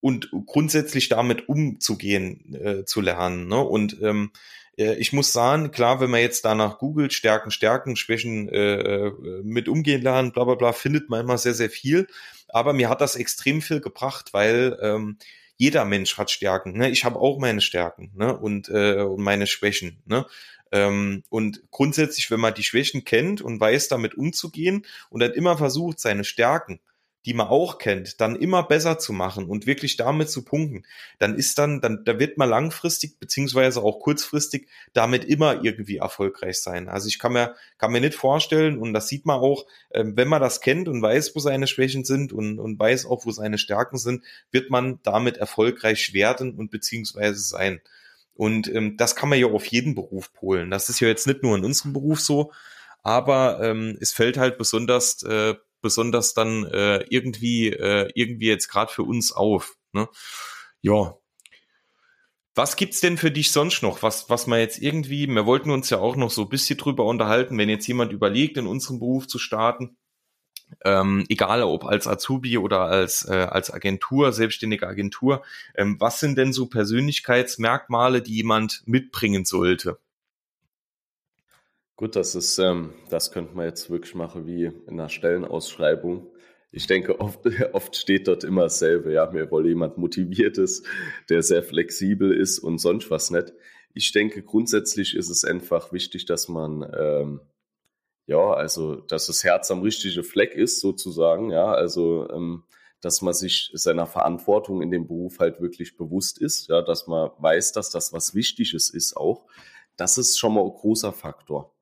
und 0.00 0.30
grundsätzlich 0.46 1.08
damit 1.08 1.48
umzugehen 1.48 2.54
äh, 2.54 2.84
zu 2.84 3.00
lernen. 3.00 3.48
Ne? 3.48 3.60
Und 3.60 4.00
ähm, 4.02 4.32
äh, 4.76 4.94
ich 4.96 5.12
muss 5.12 5.32
sagen, 5.32 5.70
klar, 5.70 6.00
wenn 6.00 6.10
man 6.10 6.20
jetzt 6.20 6.44
danach 6.44 6.78
googelt, 6.78 7.12
Stärken, 7.12 7.50
Stärken, 7.50 7.96
Schwächen 7.96 8.48
äh, 8.48 9.06
äh, 9.06 9.12
mit 9.42 9.68
umgehen 9.68 10.02
lernen, 10.02 10.32
bla 10.32 10.44
bla 10.44 10.54
bla, 10.54 10.72
findet 10.72 11.08
man 11.08 11.20
immer 11.20 11.38
sehr, 11.38 11.54
sehr 11.54 11.70
viel. 11.70 12.06
Aber 12.48 12.72
mir 12.72 12.88
hat 12.88 13.00
das 13.00 13.16
extrem 13.16 13.62
viel 13.62 13.80
gebracht, 13.80 14.32
weil 14.32 14.78
ähm, 14.80 15.18
jeder 15.56 15.84
Mensch 15.84 16.18
hat 16.18 16.30
Stärken. 16.30 16.76
Ne? 16.76 16.90
Ich 16.90 17.04
habe 17.04 17.18
auch 17.18 17.38
meine 17.38 17.60
Stärken 17.60 18.10
ne? 18.14 18.36
und, 18.36 18.68
äh, 18.68 19.02
und 19.02 19.22
meine 19.22 19.46
Schwächen. 19.46 20.02
Ne? 20.06 20.26
Ähm, 20.72 21.22
und 21.28 21.62
grundsätzlich, 21.70 22.30
wenn 22.30 22.40
man 22.40 22.54
die 22.54 22.64
Schwächen 22.64 23.04
kennt 23.04 23.40
und 23.40 23.60
weiß, 23.60 23.88
damit 23.88 24.14
umzugehen 24.14 24.84
und 25.10 25.20
dann 25.20 25.32
immer 25.32 25.56
versucht, 25.56 26.00
seine 26.00 26.24
Stärken, 26.24 26.80
die 27.26 27.34
man 27.34 27.48
auch 27.48 27.78
kennt, 27.78 28.20
dann 28.20 28.36
immer 28.36 28.62
besser 28.62 28.98
zu 28.98 29.12
machen 29.12 29.46
und 29.46 29.66
wirklich 29.66 29.96
damit 29.96 30.28
zu 30.28 30.44
punkten, 30.44 30.84
dann 31.18 31.36
ist 31.36 31.58
dann, 31.58 31.80
dann, 31.80 32.04
da 32.04 32.18
wird 32.18 32.36
man 32.36 32.50
langfristig 32.50 33.18
beziehungsweise 33.18 33.82
auch 33.82 34.00
kurzfristig 34.00 34.68
damit 34.92 35.24
immer 35.24 35.64
irgendwie 35.64 35.96
erfolgreich 35.96 36.60
sein. 36.60 36.88
Also 36.88 37.08
ich 37.08 37.18
kann 37.18 37.32
mir, 37.32 37.54
kann 37.78 37.92
mir 37.92 38.00
nicht 38.00 38.14
vorstellen 38.14 38.78
und 38.78 38.92
das 38.92 39.08
sieht 39.08 39.24
man 39.24 39.40
auch, 39.40 39.66
ähm, 39.92 40.16
wenn 40.16 40.28
man 40.28 40.42
das 40.42 40.60
kennt 40.60 40.88
und 40.88 41.00
weiß, 41.00 41.34
wo 41.34 41.40
seine 41.40 41.66
Schwächen 41.66 42.04
sind 42.04 42.32
und, 42.32 42.58
und 42.58 42.78
weiß 42.78 43.06
auch, 43.06 43.24
wo 43.24 43.30
seine 43.30 43.58
Stärken 43.58 43.96
sind, 43.96 44.22
wird 44.50 44.70
man 44.70 45.00
damit 45.02 45.38
erfolgreich 45.38 46.12
werden 46.12 46.54
und 46.54 46.70
beziehungsweise 46.70 47.40
sein. 47.40 47.80
Und 48.34 48.68
ähm, 48.68 48.96
das 48.96 49.16
kann 49.16 49.28
man 49.28 49.38
ja 49.38 49.46
auf 49.46 49.66
jeden 49.66 49.94
Beruf 49.94 50.32
polen. 50.32 50.70
Das 50.70 50.88
ist 50.88 51.00
ja 51.00 51.08
jetzt 51.08 51.26
nicht 51.26 51.42
nur 51.42 51.56
in 51.56 51.64
unserem 51.64 51.92
Beruf 51.92 52.20
so, 52.20 52.52
aber 53.02 53.60
ähm, 53.62 53.96
es 54.00 54.12
fällt 54.12 54.38
halt 54.38 54.58
besonders, 54.58 55.22
äh, 55.22 55.54
besonders 55.84 56.34
dann 56.34 56.64
äh, 56.64 57.04
irgendwie, 57.08 57.68
äh, 57.68 58.10
irgendwie 58.14 58.48
jetzt 58.48 58.68
gerade 58.68 58.92
für 58.92 59.04
uns 59.04 59.30
auf. 59.30 59.76
Ne? 59.92 60.08
Ja. 60.80 61.14
Was 62.56 62.76
gibt's 62.76 63.00
denn 63.00 63.16
für 63.18 63.30
dich 63.30 63.52
sonst 63.52 63.82
noch? 63.82 64.02
Was, 64.02 64.28
was 64.30 64.48
man 64.48 64.58
jetzt 64.58 64.78
irgendwie, 64.78 65.28
wir 65.28 65.46
wollten 65.46 65.70
uns 65.70 65.90
ja 65.90 65.98
auch 65.98 66.16
noch 66.16 66.30
so 66.30 66.42
ein 66.42 66.48
bisschen 66.48 66.76
drüber 66.76 67.04
unterhalten, 67.04 67.58
wenn 67.58 67.68
jetzt 67.68 67.86
jemand 67.86 68.12
überlegt, 68.12 68.56
in 68.56 68.66
unserem 68.66 68.98
Beruf 68.98 69.28
zu 69.28 69.38
starten 69.38 69.96
ähm, 70.84 71.24
egal 71.28 71.62
ob 71.62 71.84
als 71.84 72.06
Azubi 72.06 72.58
oder 72.58 72.80
als, 72.82 73.26
äh, 73.28 73.34
als 73.34 73.72
Agentur, 73.72 74.32
selbstständige 74.32 74.86
Agentur, 74.88 75.42
ähm, 75.74 75.96
was 76.00 76.20
sind 76.20 76.36
denn 76.38 76.52
so 76.52 76.66
Persönlichkeitsmerkmale, 76.66 78.22
die 78.22 78.36
jemand 78.36 78.82
mitbringen 78.86 79.44
sollte? 79.44 79.98
Gut, 81.96 82.16
das 82.16 82.34
ist, 82.34 82.58
ähm, 82.58 82.92
das 83.08 83.30
könnte 83.30 83.54
man 83.54 83.66
jetzt 83.66 83.88
wirklich 83.88 84.14
machen 84.14 84.46
wie 84.46 84.64
in 84.64 84.82
einer 84.88 85.08
Stellenausschreibung. 85.08 86.26
Ich 86.72 86.86
denke, 86.88 87.20
oft, 87.20 87.40
oft 87.72 87.96
steht 87.96 88.26
dort 88.26 88.44
immer 88.44 88.62
dasselbe. 88.62 89.12
Ja, 89.12 89.30
mir 89.30 89.50
wohl 89.50 89.66
jemand 89.66 89.96
motiviert 89.96 90.58
ist, 90.58 90.86
der 91.28 91.42
sehr 91.42 91.62
flexibel 91.62 92.32
ist 92.36 92.58
und 92.58 92.78
sonst 92.78 93.10
was 93.10 93.30
nicht. 93.30 93.52
Ich 93.94 94.10
denke, 94.12 94.42
grundsätzlich 94.42 95.14
ist 95.14 95.30
es 95.30 95.44
einfach 95.44 95.92
wichtig, 95.92 96.26
dass 96.26 96.48
man 96.48 96.82
ähm, 96.98 97.40
ja, 98.26 98.54
also 98.54 98.96
dass 98.96 99.26
das 99.26 99.44
Herz 99.44 99.70
am 99.70 99.82
richtigen 99.82 100.24
Fleck 100.24 100.54
ist, 100.54 100.80
sozusagen, 100.80 101.50
ja, 101.50 101.72
also 101.72 102.28
ähm, 102.30 102.64
dass 103.00 103.20
man 103.20 103.34
sich 103.34 103.70
seiner 103.74 104.06
Verantwortung 104.06 104.80
in 104.80 104.90
dem 104.90 105.06
Beruf 105.06 105.38
halt 105.38 105.60
wirklich 105.60 105.96
bewusst 105.96 106.40
ist, 106.40 106.68
ja, 106.68 106.80
dass 106.80 107.06
man 107.06 107.30
weiß, 107.38 107.72
dass 107.72 107.90
das 107.90 108.12
was 108.14 108.34
Wichtiges 108.34 108.88
ist 108.88 109.16
auch. 109.16 109.46
Das 109.96 110.16
ist 110.16 110.38
schon 110.38 110.54
mal 110.54 110.64
ein 110.64 110.72
großer 110.72 111.12
Faktor. 111.12 111.74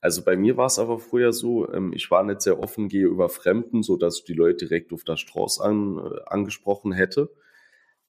Also 0.00 0.22
bei 0.22 0.36
mir 0.36 0.56
war 0.56 0.66
es 0.66 0.78
aber 0.78 0.98
früher 0.98 1.32
so, 1.32 1.70
ähm, 1.72 1.92
ich 1.92 2.10
war 2.10 2.22
nicht 2.22 2.42
sehr 2.42 2.60
offen 2.60 2.88
gegenüber 2.88 3.28
Fremden, 3.28 3.82
so 3.82 3.96
dass 3.96 4.18
ich 4.18 4.24
die 4.24 4.34
Leute 4.34 4.66
direkt 4.66 4.92
auf 4.92 5.04
der 5.04 5.16
Straße 5.16 5.62
an, 5.62 5.98
äh, 5.98 6.20
angesprochen 6.26 6.92
hätte. 6.92 7.30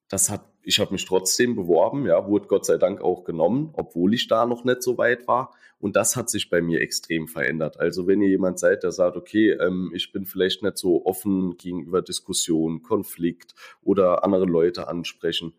Das 0.10 0.30
hat, 0.30 0.46
ich 0.64 0.80
habe 0.80 0.94
mich 0.94 1.06
trotzdem 1.06 1.56
beworben, 1.56 2.06
ja, 2.06 2.28
wurde 2.28 2.48
Gott 2.48 2.66
sei 2.66 2.78
Dank 2.78 3.02
auch 3.02 3.24
genommen, 3.24 3.72
obwohl 3.74 4.14
ich 4.14 4.28
da 4.28 4.46
noch 4.46 4.64
nicht 4.64 4.82
so 4.82 4.98
weit 4.98 5.28
war. 5.28 5.54
Und 5.80 5.96
das 5.96 6.16
hat 6.16 6.30
sich 6.30 6.50
bei 6.50 6.62
mir 6.62 6.82
extrem 6.82 7.28
verändert. 7.28 7.80
Also 7.80 8.08
wenn 8.08 8.22
ihr 8.22 8.30
jemand 8.30 8.58
seid, 8.58 8.84
der 8.84 8.92
sagt, 8.92 9.16
okay, 9.16 9.52
ähm, 9.52 9.92
ich 9.94 10.12
bin 10.12 10.26
vielleicht 10.26 10.64
nicht 10.64 10.78
so 10.78 11.06
offen 11.06 11.58
gegenüber 11.58 12.02
Diskussionen, 12.02 12.82
Konflikt 12.82 13.54
oder 13.84 14.24
andere 14.24 14.46
Leute 14.46 14.88
ansprechen, 14.88 15.54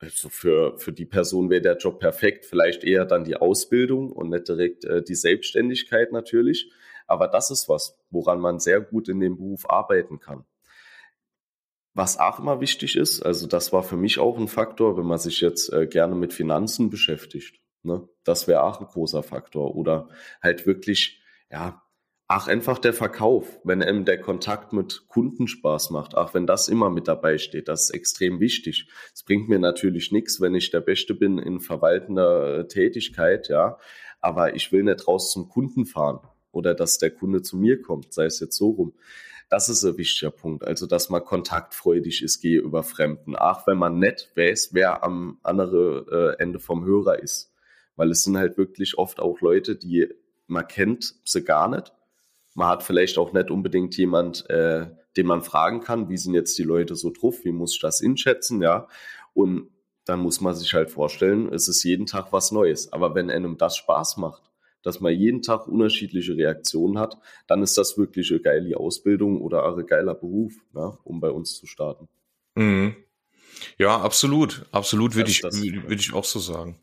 also 0.00 0.28
für, 0.28 0.78
für 0.78 0.92
die 0.92 1.06
Person 1.06 1.50
wäre 1.50 1.60
der 1.60 1.76
Job 1.76 1.98
perfekt, 1.98 2.44
vielleicht 2.44 2.84
eher 2.84 3.04
dann 3.04 3.24
die 3.24 3.36
Ausbildung 3.36 4.12
und 4.12 4.30
nicht 4.30 4.48
direkt 4.48 4.84
äh, 4.84 5.02
die 5.02 5.14
Selbstständigkeit 5.14 6.12
natürlich. 6.12 6.70
Aber 7.06 7.26
das 7.26 7.50
ist 7.50 7.68
was, 7.68 7.98
woran 8.10 8.38
man 8.38 8.60
sehr 8.60 8.80
gut 8.80 9.08
in 9.08 9.18
dem 9.20 9.36
Beruf 9.36 9.68
arbeiten 9.68 10.20
kann. 10.20 10.44
Was 11.94 12.18
auch 12.18 12.38
immer 12.38 12.60
wichtig 12.60 12.96
ist, 12.96 13.22
also 13.22 13.48
das 13.48 13.72
war 13.72 13.82
für 13.82 13.96
mich 13.96 14.20
auch 14.20 14.38
ein 14.38 14.46
Faktor, 14.46 14.96
wenn 14.96 15.06
man 15.06 15.18
sich 15.18 15.40
jetzt 15.40 15.72
äh, 15.72 15.86
gerne 15.86 16.14
mit 16.14 16.32
Finanzen 16.32 16.90
beschäftigt. 16.90 17.60
Ne? 17.82 18.08
Das 18.22 18.46
wäre 18.46 18.62
auch 18.62 18.80
ein 18.80 18.86
großer 18.86 19.22
Faktor. 19.22 19.74
Oder 19.74 20.08
halt 20.40 20.66
wirklich, 20.66 21.22
ja, 21.50 21.82
ach, 22.28 22.46
einfach 22.46 22.78
der 22.78 22.92
Verkauf, 22.92 23.58
wenn 23.64 23.82
einem 23.82 24.04
der 24.04 24.20
Kontakt 24.20 24.74
mit 24.74 25.08
Kunden 25.08 25.48
Spaß 25.48 25.90
macht, 25.90 26.14
auch 26.14 26.34
wenn 26.34 26.46
das 26.46 26.68
immer 26.68 26.90
mit 26.90 27.08
dabei 27.08 27.38
steht, 27.38 27.68
das 27.68 27.84
ist 27.84 27.90
extrem 27.90 28.38
wichtig. 28.38 28.88
Es 29.14 29.22
bringt 29.22 29.48
mir 29.48 29.58
natürlich 29.58 30.12
nichts, 30.12 30.40
wenn 30.40 30.54
ich 30.54 30.70
der 30.70 30.80
Beste 30.80 31.14
bin 31.14 31.38
in 31.38 31.58
verwaltender 31.58 32.58
äh, 32.58 32.68
Tätigkeit, 32.68 33.48
ja, 33.48 33.78
aber 34.20 34.54
ich 34.54 34.70
will 34.72 34.82
nicht 34.82 35.08
raus 35.08 35.32
zum 35.32 35.48
Kunden 35.48 35.86
fahren 35.86 36.20
oder 36.52 36.74
dass 36.74 36.98
der 36.98 37.10
Kunde 37.10 37.40
zu 37.40 37.56
mir 37.56 37.80
kommt, 37.80 38.12
sei 38.12 38.26
es 38.26 38.40
jetzt 38.40 38.56
so 38.56 38.70
rum. 38.70 38.92
Das 39.48 39.70
ist 39.70 39.82
ein 39.82 39.96
wichtiger 39.96 40.30
Punkt. 40.30 40.62
Also, 40.62 40.86
dass 40.86 41.08
man 41.08 41.24
kontaktfreudig 41.24 42.22
ist 42.22 42.40
gegenüber 42.42 42.82
Fremden. 42.82 43.34
Auch 43.34 43.66
wenn 43.66 43.78
man 43.78 43.98
nicht 43.98 44.30
weiß, 44.36 44.70
wer 44.72 45.02
am 45.02 45.38
anderen 45.42 46.06
äh, 46.08 46.34
Ende 46.38 46.58
vom 46.58 46.84
Hörer 46.84 47.22
ist. 47.22 47.54
Weil 47.96 48.10
es 48.10 48.24
sind 48.24 48.36
halt 48.36 48.58
wirklich 48.58 48.98
oft 48.98 49.20
auch 49.20 49.40
Leute, 49.40 49.74
die 49.74 50.08
man 50.46 50.66
kennt 50.68 51.14
sie 51.24 51.44
gar 51.44 51.68
nicht. 51.68 51.94
Man 52.58 52.66
hat 52.66 52.82
vielleicht 52.82 53.18
auch 53.18 53.32
nicht 53.32 53.52
unbedingt 53.52 53.96
jemand, 53.96 54.50
äh, 54.50 54.88
den 55.16 55.26
man 55.26 55.42
fragen 55.42 55.80
kann, 55.80 56.08
wie 56.08 56.16
sind 56.16 56.34
jetzt 56.34 56.58
die 56.58 56.64
Leute 56.64 56.96
so 56.96 57.12
drauf, 57.12 57.44
wie 57.44 57.52
muss 57.52 57.74
ich 57.74 57.80
das 57.80 58.00
inschätzen, 58.00 58.60
ja. 58.60 58.88
Und 59.32 59.70
dann 60.04 60.18
muss 60.18 60.40
man 60.40 60.56
sich 60.56 60.74
halt 60.74 60.90
vorstellen, 60.90 61.52
es 61.52 61.68
ist 61.68 61.84
jeden 61.84 62.06
Tag 62.06 62.32
was 62.32 62.50
Neues. 62.50 62.92
Aber 62.92 63.14
wenn 63.14 63.30
einem 63.30 63.58
das 63.58 63.76
Spaß 63.76 64.16
macht, 64.16 64.42
dass 64.82 64.98
man 64.98 65.14
jeden 65.14 65.40
Tag 65.40 65.68
unterschiedliche 65.68 66.36
Reaktionen 66.36 66.98
hat, 66.98 67.16
dann 67.46 67.62
ist 67.62 67.78
das 67.78 67.96
wirklich 67.96 68.28
eine 68.32 68.40
geile 68.40 68.76
Ausbildung 68.76 69.40
oder 69.40 69.64
ein 69.64 69.86
geiler 69.86 70.16
Beruf, 70.16 70.54
ja, 70.74 70.98
um 71.04 71.20
bei 71.20 71.30
uns 71.30 71.54
zu 71.54 71.66
starten. 71.66 72.08
Mhm. 72.56 72.96
Ja, 73.76 74.00
absolut. 74.00 74.66
Absolut 74.72 75.14
würde 75.14 75.30
ich, 75.30 75.44
würde 75.44 75.94
ich 75.94 76.12
auch 76.12 76.24
so 76.24 76.40
sagen. 76.40 76.80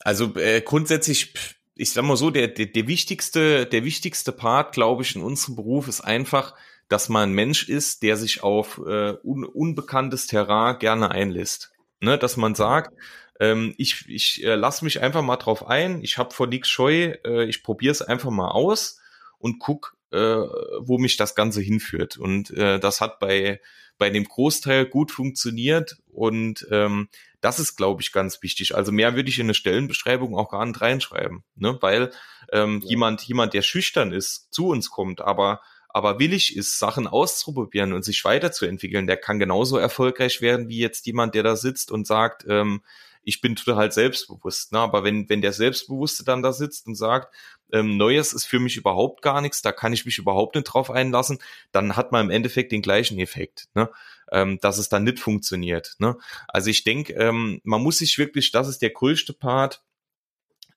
Also 0.00 0.34
äh, 0.34 0.60
grundsätzlich, 0.60 1.34
ich 1.80 1.92
sag 1.92 2.04
mal 2.04 2.16
so, 2.16 2.30
der, 2.30 2.48
der, 2.48 2.66
der 2.66 2.86
wichtigste, 2.86 3.64
der 3.64 3.84
wichtigste 3.84 4.32
Part, 4.32 4.72
glaube 4.74 5.02
ich, 5.02 5.16
in 5.16 5.22
unserem 5.22 5.56
Beruf 5.56 5.88
ist 5.88 6.02
einfach, 6.02 6.54
dass 6.88 7.08
man 7.08 7.30
ein 7.30 7.34
Mensch 7.34 7.68
ist, 7.68 8.02
der 8.02 8.16
sich 8.16 8.42
auf 8.42 8.78
äh, 8.86 9.14
un, 9.22 9.44
unbekanntes 9.44 10.26
Terrain 10.26 10.78
gerne 10.78 11.10
einlässt. 11.10 11.72
Ne, 12.00 12.18
dass 12.18 12.36
man 12.36 12.54
sagt, 12.54 12.94
ähm, 13.40 13.74
ich 13.78 14.06
ich 14.08 14.44
äh, 14.44 14.54
lasse 14.54 14.84
mich 14.84 15.00
einfach 15.02 15.22
mal 15.22 15.36
drauf 15.36 15.66
ein. 15.66 16.02
Ich 16.02 16.18
habe 16.18 16.34
vor 16.34 16.46
nichts 16.46 16.68
Scheu. 16.68 17.14
Äh, 17.24 17.44
ich 17.44 17.62
probiere 17.62 17.92
es 17.92 18.02
einfach 18.02 18.30
mal 18.30 18.50
aus. 18.50 19.00
und 19.38 19.58
guck, 19.58 19.96
äh, 20.12 20.18
wo 20.18 20.98
mich 20.98 21.16
das 21.16 21.34
Ganze 21.34 21.60
hinführt. 21.60 22.16
Und 22.16 22.50
äh, 22.50 22.78
das 22.80 23.00
hat 23.00 23.18
bei, 23.20 23.60
bei 23.98 24.10
dem 24.10 24.24
Großteil 24.24 24.86
gut 24.86 25.10
funktioniert 25.10 25.98
und 26.12 26.66
ähm, 26.70 27.08
das 27.40 27.58
ist, 27.58 27.76
glaube 27.76 28.02
ich, 28.02 28.12
ganz 28.12 28.42
wichtig. 28.42 28.74
Also 28.74 28.92
mehr 28.92 29.14
würde 29.14 29.30
ich 29.30 29.38
in 29.38 29.46
eine 29.46 29.54
Stellenbeschreibung 29.54 30.36
auch 30.36 30.50
gar 30.50 30.64
nicht 30.66 30.80
reinschreiben, 30.80 31.42
ne? 31.56 31.78
weil 31.80 32.10
ähm, 32.52 32.80
ja. 32.82 32.90
jemand, 32.90 33.22
jemand, 33.22 33.54
der 33.54 33.62
schüchtern 33.62 34.12
ist, 34.12 34.52
zu 34.52 34.68
uns 34.68 34.90
kommt, 34.90 35.20
aber 35.20 35.60
aber 35.92 36.20
willig 36.20 36.56
ist, 36.56 36.78
Sachen 36.78 37.08
auszuprobieren 37.08 37.92
und 37.92 38.04
sich 38.04 38.24
weiterzuentwickeln, 38.24 39.08
der 39.08 39.16
kann 39.16 39.40
genauso 39.40 39.76
erfolgreich 39.76 40.40
werden 40.40 40.68
wie 40.68 40.78
jetzt 40.78 41.04
jemand, 41.06 41.34
der 41.34 41.42
da 41.42 41.56
sitzt 41.56 41.90
und 41.90 42.06
sagt, 42.06 42.44
ähm, 42.48 42.82
ich 43.22 43.40
bin 43.40 43.56
total 43.56 43.92
selbstbewusst. 43.92 44.72
Ne? 44.72 44.78
Aber 44.78 45.04
wenn, 45.04 45.28
wenn 45.28 45.42
der 45.42 45.52
Selbstbewusste 45.52 46.24
dann 46.24 46.42
da 46.42 46.52
sitzt 46.52 46.86
und 46.86 46.94
sagt, 46.94 47.34
ähm, 47.72 47.96
Neues 47.96 48.32
ist 48.32 48.46
für 48.46 48.58
mich 48.58 48.76
überhaupt 48.76 49.22
gar 49.22 49.40
nichts, 49.40 49.62
da 49.62 49.72
kann 49.72 49.92
ich 49.92 50.04
mich 50.04 50.18
überhaupt 50.18 50.54
nicht 50.54 50.64
drauf 50.64 50.90
einlassen, 50.90 51.38
dann 51.72 51.96
hat 51.96 52.12
man 52.12 52.26
im 52.26 52.30
Endeffekt 52.30 52.72
den 52.72 52.82
gleichen 52.82 53.18
Effekt, 53.18 53.68
ne? 53.74 53.90
ähm, 54.32 54.58
dass 54.60 54.78
es 54.78 54.88
dann 54.88 55.04
nicht 55.04 55.20
funktioniert. 55.20 55.94
Ne? 55.98 56.16
Also 56.48 56.70
ich 56.70 56.84
denke, 56.84 57.12
ähm, 57.14 57.60
man 57.64 57.82
muss 57.82 57.98
sich 57.98 58.18
wirklich, 58.18 58.50
das 58.50 58.68
ist 58.68 58.82
der 58.82 58.90
größte 58.90 59.32
Part, 59.32 59.82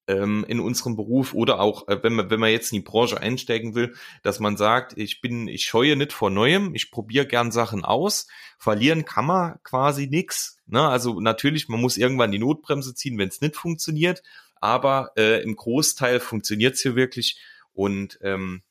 ähm, 0.08 0.46
in 0.48 0.60
unserem 0.60 0.96
Beruf 0.96 1.34
oder 1.34 1.60
auch, 1.60 1.88
äh, 1.88 2.02
wenn 2.04 2.13
man, 2.13 2.30
wenn 2.30 2.39
man 2.39 2.52
jetzt 2.52 2.72
in 2.72 2.80
die 2.80 2.84
Branche 2.84 3.20
einsteigen 3.20 3.76
will, 3.76 3.96
dass 4.22 4.39
man 4.39 4.58
sagt, 4.58 4.98
ich 4.98 5.22
bin, 5.22 5.48
ich 5.48 5.66
scheue 5.66 5.96
nicht 5.96 6.13
vor 6.13 6.30
Neuem, 6.30 6.76
ich 6.76 6.92
probiere 6.92 7.26
gern 7.26 7.52
Sachen 7.52 7.86
aus, 7.86 8.28
verlieren 8.58 9.06
kann 9.06 9.26
man 9.26 9.60
quasi 9.63 10.08
nix. 10.08 10.58
Ne? 10.66 10.82
Also 10.88 11.20
natürlich, 11.20 11.70
man 11.70 11.82
muss 11.82 11.98
irgendwann 11.98 12.32
die 12.32 12.39
Notbremse 12.39 12.94
ziehen, 12.96 13.18
wenn 13.18 13.30
es 13.30 13.42
nicht 13.42 13.56
funktioniert, 13.56 14.24
aber 14.60 15.12
äh, 15.18 15.42
im 15.42 15.56
Großteil 15.56 16.20
funktioniert 16.20 16.76
es 16.76 16.82
hier 16.82 16.96
wirklich 16.96 17.39
und 17.74 18.20
ähm, 18.22 18.62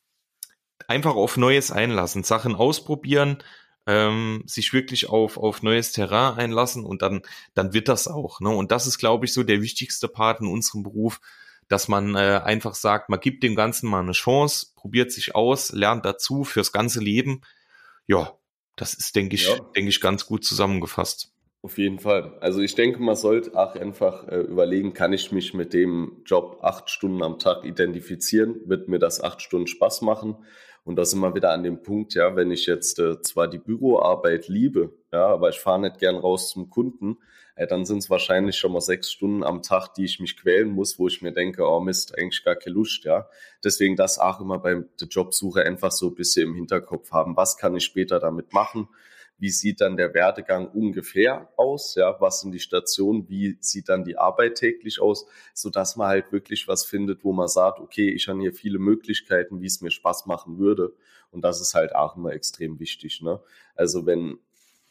einfach 0.88 1.14
auf 1.14 1.36
Neues 1.36 1.70
einlassen, 1.70 2.24
Sachen 2.24 2.54
ausprobieren, 2.54 3.42
ähm, 3.86 4.42
sich 4.46 4.72
wirklich 4.72 5.08
auf, 5.08 5.36
auf 5.36 5.62
neues 5.62 5.92
Terrain 5.92 6.38
einlassen 6.38 6.84
und 6.84 7.02
dann, 7.02 7.22
dann 7.54 7.72
wird 7.74 7.88
das 7.88 8.08
auch. 8.08 8.40
Ne? 8.40 8.50
Und 8.50 8.70
das 8.70 8.86
ist, 8.86 8.98
glaube 8.98 9.24
ich, 9.24 9.32
so 9.32 9.42
der 9.42 9.62
wichtigste 9.62 10.08
Part 10.08 10.40
in 10.40 10.46
unserem 10.46 10.82
Beruf, 10.82 11.20
dass 11.68 11.88
man 11.88 12.14
äh, 12.14 12.40
einfach 12.44 12.74
sagt, 12.74 13.08
man 13.08 13.20
gibt 13.20 13.42
dem 13.42 13.54
Ganzen 13.54 13.88
mal 13.88 14.02
eine 14.02 14.12
Chance, 14.12 14.66
probiert 14.76 15.10
sich 15.10 15.34
aus, 15.34 15.72
lernt 15.72 16.04
dazu 16.04 16.44
fürs 16.44 16.72
ganze 16.72 17.00
Leben. 17.00 17.40
Ja, 18.06 18.36
das 18.76 18.94
ist, 18.94 19.16
denke 19.16 19.34
ich, 19.36 19.48
ja. 19.48 19.58
denke 19.74 19.88
ich, 19.88 20.00
ganz 20.00 20.26
gut 20.26 20.44
zusammengefasst. 20.44 21.32
Auf 21.62 21.78
jeden 21.78 22.00
Fall. 22.00 22.36
Also 22.40 22.60
ich 22.60 22.74
denke, 22.74 23.00
man 23.00 23.14
sollte 23.14 23.56
auch 23.56 23.76
einfach 23.76 24.26
äh, 24.26 24.40
überlegen, 24.40 24.94
kann 24.94 25.12
ich 25.12 25.30
mich 25.30 25.54
mit 25.54 25.72
dem 25.72 26.22
Job 26.26 26.58
acht 26.62 26.90
Stunden 26.90 27.22
am 27.22 27.38
Tag 27.38 27.64
identifizieren? 27.64 28.60
Wird 28.64 28.88
mir 28.88 28.98
das 28.98 29.22
acht 29.22 29.40
Stunden 29.42 29.68
Spaß 29.68 30.02
machen? 30.02 30.44
Und 30.84 30.96
da 30.96 31.04
sind 31.04 31.20
wir 31.20 31.34
wieder 31.34 31.52
an 31.52 31.62
dem 31.62 31.82
Punkt, 31.82 32.14
ja, 32.14 32.34
wenn 32.34 32.50
ich 32.50 32.66
jetzt 32.66 32.98
äh, 32.98 33.20
zwar 33.22 33.48
die 33.48 33.58
Büroarbeit 33.58 34.48
liebe, 34.48 34.92
ja, 35.12 35.26
aber 35.26 35.50
ich 35.50 35.60
fahre 35.60 35.80
nicht 35.80 35.98
gern 35.98 36.16
raus 36.16 36.50
zum 36.50 36.70
Kunden, 36.70 37.18
äh, 37.54 37.66
dann 37.66 37.84
sind 37.84 37.98
es 37.98 38.10
wahrscheinlich 38.10 38.56
schon 38.56 38.72
mal 38.72 38.80
sechs 38.80 39.12
Stunden 39.12 39.44
am 39.44 39.62
Tag, 39.62 39.94
die 39.94 40.04
ich 40.04 40.18
mich 40.18 40.36
quälen 40.36 40.70
muss, 40.70 40.98
wo 40.98 41.06
ich 41.06 41.22
mir 41.22 41.32
denke, 41.32 41.64
oh 41.68 41.80
Mist, 41.80 42.18
eigentlich 42.18 42.42
gar 42.44 42.56
keine 42.56 42.74
Lust, 42.74 43.04
ja. 43.04 43.28
Deswegen 43.62 43.94
das 43.94 44.18
auch 44.18 44.40
immer 44.40 44.58
bei 44.58 44.82
der 45.00 45.08
Jobsuche 45.08 45.62
einfach 45.62 45.92
so 45.92 46.08
ein 46.08 46.14
bisschen 46.14 46.48
im 46.48 46.54
Hinterkopf 46.54 47.12
haben. 47.12 47.36
Was 47.36 47.56
kann 47.56 47.76
ich 47.76 47.84
später 47.84 48.18
damit 48.18 48.52
machen? 48.52 48.88
Wie 49.42 49.50
sieht 49.50 49.80
dann 49.80 49.96
der 49.96 50.14
Werdegang 50.14 50.68
ungefähr 50.68 51.52
aus, 51.56 51.96
ja, 51.96 52.16
was 52.20 52.42
sind 52.42 52.52
die 52.52 52.60
Stationen, 52.60 53.28
wie 53.28 53.58
sieht 53.58 53.88
dann 53.88 54.04
die 54.04 54.16
Arbeit 54.16 54.54
täglich 54.54 55.00
aus, 55.00 55.26
so 55.52 55.68
dass 55.68 55.96
man 55.96 56.06
halt 56.06 56.30
wirklich 56.30 56.68
was 56.68 56.84
findet, 56.84 57.24
wo 57.24 57.32
man 57.32 57.48
sagt, 57.48 57.80
okay, 57.80 58.08
ich 58.08 58.28
habe 58.28 58.40
hier 58.40 58.52
viele 58.52 58.78
Möglichkeiten, 58.78 59.60
wie 59.60 59.66
es 59.66 59.80
mir 59.80 59.90
Spaß 59.90 60.26
machen 60.26 60.58
würde 60.58 60.94
und 61.32 61.42
das 61.42 61.60
ist 61.60 61.74
halt 61.74 61.92
auch 61.92 62.16
immer 62.16 62.32
extrem 62.32 62.78
wichtig, 62.78 63.20
ne? 63.20 63.40
Also 63.74 64.06
wenn, 64.06 64.38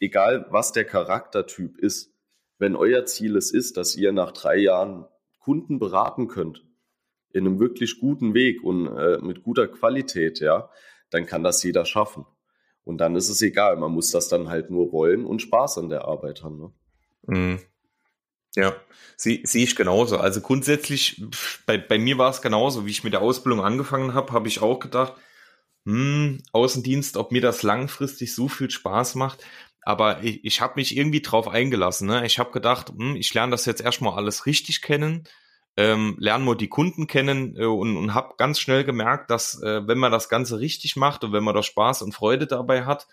egal 0.00 0.44
was 0.50 0.72
der 0.72 0.84
Charaktertyp 0.84 1.78
ist, 1.78 2.12
wenn 2.58 2.76
euer 2.76 3.06
Ziel 3.06 3.38
es 3.38 3.52
ist, 3.52 3.78
dass 3.78 3.96
ihr 3.96 4.12
nach 4.12 4.32
drei 4.32 4.58
Jahren 4.58 5.06
Kunden 5.40 5.78
beraten 5.78 6.28
könnt, 6.28 6.62
in 7.32 7.46
einem 7.46 7.58
wirklich 7.58 8.00
guten 8.00 8.34
Weg 8.34 8.62
und 8.62 8.86
äh, 8.86 9.16
mit 9.22 9.44
guter 9.44 9.66
Qualität, 9.66 10.40
ja, 10.40 10.68
dann 11.08 11.24
kann 11.24 11.42
das 11.42 11.62
jeder 11.62 11.86
schaffen. 11.86 12.26
Und 12.84 12.98
dann 12.98 13.14
ist 13.14 13.28
es 13.28 13.40
egal, 13.42 13.76
man 13.76 13.92
muss 13.92 14.10
das 14.10 14.28
dann 14.28 14.48
halt 14.48 14.70
nur 14.70 14.92
wollen 14.92 15.24
und 15.24 15.40
Spaß 15.40 15.78
an 15.78 15.88
der 15.88 16.04
Arbeit 16.06 16.42
haben. 16.42 16.58
Ne? 16.58 16.72
Mhm. 17.26 17.60
Ja, 18.54 18.76
sehe 19.16 19.40
seh 19.44 19.62
ich 19.62 19.76
genauso. 19.76 20.18
Also 20.18 20.40
grundsätzlich, 20.40 21.22
bei, 21.64 21.78
bei 21.78 21.98
mir 21.98 22.18
war 22.18 22.30
es 22.30 22.42
genauso, 22.42 22.84
wie 22.84 22.90
ich 22.90 23.04
mit 23.04 23.12
der 23.14 23.22
Ausbildung 23.22 23.64
angefangen 23.64 24.14
habe, 24.14 24.32
habe 24.32 24.48
ich 24.48 24.60
auch 24.60 24.78
gedacht, 24.78 25.14
hm, 25.86 26.42
Außendienst, 26.52 27.16
ob 27.16 27.32
mir 27.32 27.40
das 27.40 27.62
langfristig 27.62 28.34
so 28.34 28.48
viel 28.48 28.70
Spaß 28.70 29.14
macht. 29.14 29.44
Aber 29.84 30.22
ich, 30.22 30.44
ich 30.44 30.60
habe 30.60 30.74
mich 30.76 30.96
irgendwie 30.96 31.22
drauf 31.22 31.48
eingelassen. 31.48 32.08
Ne? 32.08 32.26
Ich 32.26 32.38
habe 32.38 32.52
gedacht, 32.52 32.90
hm, 32.90 33.16
ich 33.16 33.32
lerne 33.32 33.52
das 33.52 33.64
jetzt 33.64 33.80
erstmal 33.80 34.16
alles 34.16 34.46
richtig 34.46 34.82
kennen 34.82 35.24
ähm, 35.76 36.16
lernen 36.18 36.44
wir 36.44 36.54
die 36.54 36.68
Kunden 36.68 37.06
kennen 37.06 37.56
äh, 37.56 37.64
und, 37.64 37.96
und 37.96 38.14
habe 38.14 38.34
ganz 38.36 38.60
schnell 38.60 38.84
gemerkt, 38.84 39.30
dass 39.30 39.60
äh, 39.62 39.86
wenn 39.86 39.98
man 39.98 40.12
das 40.12 40.28
Ganze 40.28 40.60
richtig 40.60 40.96
macht 40.96 41.24
und 41.24 41.32
wenn 41.32 41.44
man 41.44 41.54
da 41.54 41.62
Spaß 41.62 42.02
und 42.02 42.14
Freude 42.14 42.46
dabei 42.46 42.84
hat 42.84 43.06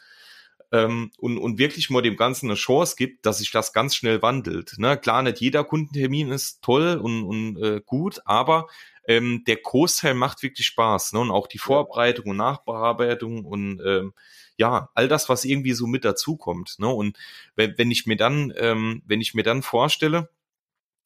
ähm, 0.72 1.12
und, 1.18 1.38
und 1.38 1.58
wirklich 1.58 1.90
mal 1.90 2.02
dem 2.02 2.18
Ganzen 2.18 2.48
eine 2.48 2.56
Chance 2.56 2.96
gibt, 2.98 3.26
dass 3.26 3.40
sich 3.40 3.52
das 3.52 3.74
ganz 3.74 3.96
schnell 3.96 4.22
wandelt. 4.22 4.74
Ne? 4.78 4.98
Klar, 4.98 5.24
nicht 5.24 5.40
jeder 5.40 5.64
Kundentermin 5.64 6.32
ist 6.32 6.62
toll 6.62 7.00
und, 7.02 7.24
und 7.24 7.64
äh, 7.64 7.82
gut, 7.86 8.22
aber 8.26 8.68
ähm, 9.08 9.44
der 9.48 9.56
Großteil 9.56 10.14
macht 10.14 10.44
wirklich 10.44 10.68
Spaß. 10.68 11.14
Ne? 11.14 11.20
Und 11.20 11.32
auch 11.32 11.48
die 11.48 11.58
Vorbereitung 11.58 12.26
und 12.26 12.38
Nachbearbeitung 12.38 13.46
und 13.46 13.82
ähm, 13.86 14.14
ja, 14.58 14.90
all 14.94 15.08
das, 15.08 15.30
was 15.30 15.46
irgendwie 15.46 15.72
so 15.72 15.88
mit 15.88 16.04
dazukommt. 16.04 16.76
Ne? 16.80 16.90
Und 16.90 17.18
wenn, 17.56 17.78
wenn 17.78 17.90
ich 17.90 18.06
mir 18.06 18.18
dann, 18.18 18.54
ähm, 18.58 19.02
wenn 19.06 19.22
ich 19.22 19.34
mir 19.34 19.44
dann 19.44 19.64
vorstelle, 19.64 20.30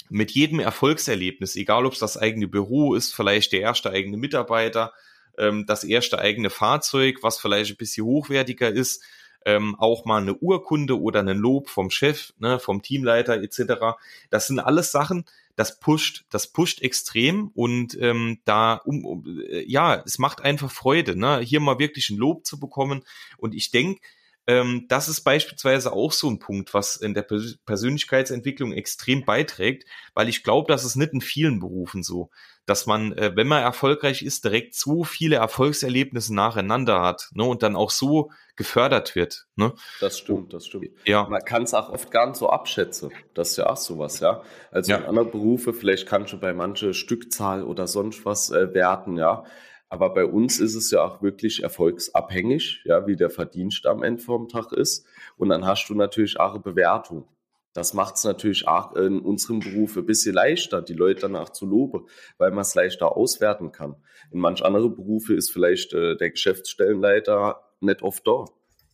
mit 0.10 0.32
jedem 0.32 0.60
Erfolgserlebnis, 0.60 1.56
egal 1.56 1.86
ob 1.86 1.94
es 1.94 2.00
das 2.00 2.18
eigene 2.18 2.48
Büro 2.48 2.96
ist, 2.96 3.14
vielleicht 3.14 3.52
der 3.52 3.62
erste 3.62 3.90
eigene 3.90 4.18
Mitarbeiter, 4.18 4.94
ähm, 5.38 5.66
das 5.66 5.84
erste 5.84 6.20
eigene 6.20 6.50
Fahrzeug, 6.50 7.20
was 7.22 7.40
vielleicht 7.40 7.72
ein 7.72 7.78
bisschen 7.78 8.06
hochwertiger 8.06 8.70
ist, 8.70 9.04
ähm, 9.46 9.76
auch 9.78 10.06
mal 10.06 10.22
eine 10.22 10.36
Urkunde 10.36 11.00
oder 11.00 11.20
ein 11.20 11.38
Lob 11.38 11.70
vom 11.70 11.90
Chef, 11.90 12.34
ne, 12.40 12.60
vom 12.60 12.82
Teamleiter 12.82 13.42
etc. 13.42 13.98
Das 14.30 14.48
sind 14.48 14.60
alles 14.60 14.92
Sachen, 14.92 15.26
das 15.56 15.80
pusht, 15.80 16.26
das 16.30 16.48
pusht 16.48 16.82
extrem 16.82 17.50
und 17.54 17.98
ähm, 18.00 18.40
da 18.46 18.76
um, 18.76 19.06
um 19.06 19.26
äh, 19.50 19.64
ja, 19.68 20.02
es 20.06 20.18
macht 20.18 20.42
einfach 20.42 20.72
Freude, 20.72 21.18
ne, 21.18 21.40
hier 21.40 21.60
mal 21.60 21.80
wirklich 21.80 22.10
ein 22.10 22.18
Lob 22.18 22.46
zu 22.46 22.60
bekommen. 22.60 23.04
Und 23.38 23.54
ich 23.54 23.72
denke, 23.72 24.02
ähm, 24.46 24.86
das 24.90 25.08
ist 25.08 25.22
beispielsweise 25.22 25.94
auch 25.94 26.12
so 26.12 26.30
ein 26.30 26.40
Punkt, 26.40 26.74
was 26.74 26.98
in 26.98 27.14
der 27.14 27.22
Pers 27.22 27.58
Persönlichkeitsentwicklung 27.66 28.74
extrem 28.74 29.24
beiträgt, 29.24 29.86
weil 30.14 30.28
ich 30.28 30.44
glaube, 30.44 30.72
das 30.72 30.84
ist 30.84 30.96
nicht 30.96 31.14
in 31.14 31.22
vielen 31.22 31.60
Berufen 31.60 32.04
so, 32.04 32.30
dass 32.66 32.86
man, 32.86 33.14
äh, 33.14 33.32
wenn 33.36 33.48
man 33.48 33.64
erfolgreich 33.64 34.22
ist, 34.22 34.44
direkt 34.44 34.76
so 34.76 35.04
viele 35.04 35.38
Erfolgserlebnisse 35.38 36.36
nacheinander 36.36 37.02
hat 37.02 37.30
ne, 37.34 37.44
und 37.44 37.64
dann 37.64 37.76
auch 37.76 37.90
so 37.90 38.32
gefördert 38.56 39.16
wird. 39.16 39.48
Ne? 39.56 39.74
Das 40.02 40.20
stimmt, 40.20 40.54
das 40.54 40.66
stimmt. 40.66 40.90
Ja. 41.06 41.28
Man 41.30 41.44
kann 41.44 41.64
es 41.64 41.74
auch 41.74 41.90
oft 41.90 42.12
gar 42.12 42.28
nicht 42.28 42.38
so 42.38 42.50
abschätzen. 42.50 43.12
Das 43.34 43.52
ist 43.52 43.58
ja 43.58 43.68
auch 43.68 43.78
sowas, 43.78 44.20
ja. 44.20 44.44
Also 44.72 44.92
ja. 44.92 44.98
in 44.98 45.06
anderen 45.06 45.32
Berufen, 45.32 45.74
vielleicht 45.74 46.08
kannst 46.08 46.34
du 46.34 46.40
bei 46.40 46.54
manche 46.54 46.94
Stückzahl 46.94 47.64
oder 47.64 47.88
sonst 47.88 48.26
was 48.26 48.52
äh, 48.52 48.74
werten, 48.74 49.18
ja. 49.18 49.46
Aber 49.94 50.12
bei 50.12 50.26
uns 50.26 50.60
ist 50.60 50.74
es 50.74 50.90
ja 50.90 51.04
auch 51.04 51.22
wirklich 51.22 51.62
erfolgsabhängig, 51.62 52.82
ja, 52.84 53.06
wie 53.06 53.16
der 53.16 53.30
Verdienst 53.30 53.86
am 53.86 54.02
Ende 54.02 54.24
vom 54.24 54.48
Tag 54.48 54.72
ist. 54.72 55.06
Und 55.38 55.50
dann 55.50 55.68
hast 55.68 55.88
du 55.88 55.94
natürlich 55.94 56.40
auch 56.40 56.56
eine 56.56 56.64
Bewertung. 56.64 57.28
Das 57.74 57.94
macht 57.94 58.16
es 58.16 58.24
natürlich 58.24 58.68
auch 58.68 58.96
in 58.96 59.20
unserem 59.20 59.60
Beruf 59.60 59.96
ein 59.96 60.08
bisschen 60.08 60.34
leichter, 60.34 60.82
die 60.82 60.96
Leute 60.96 61.22
danach 61.22 61.50
zu 61.50 61.68
loben, 61.68 62.08
weil 62.40 62.50
man 62.50 62.62
es 62.62 62.74
leichter 62.74 63.16
auswerten 63.16 63.72
kann. 63.72 63.96
In 64.32 64.40
manch 64.40 64.66
anderen 64.66 64.96
Berufe 64.96 65.36
ist 65.36 65.52
vielleicht 65.52 65.94
äh, 65.94 66.18
der 66.18 66.32
Geschäftsstellenleiter 66.32 67.62
nicht 67.80 68.02
oft 68.02 68.26
da. 68.26 68.46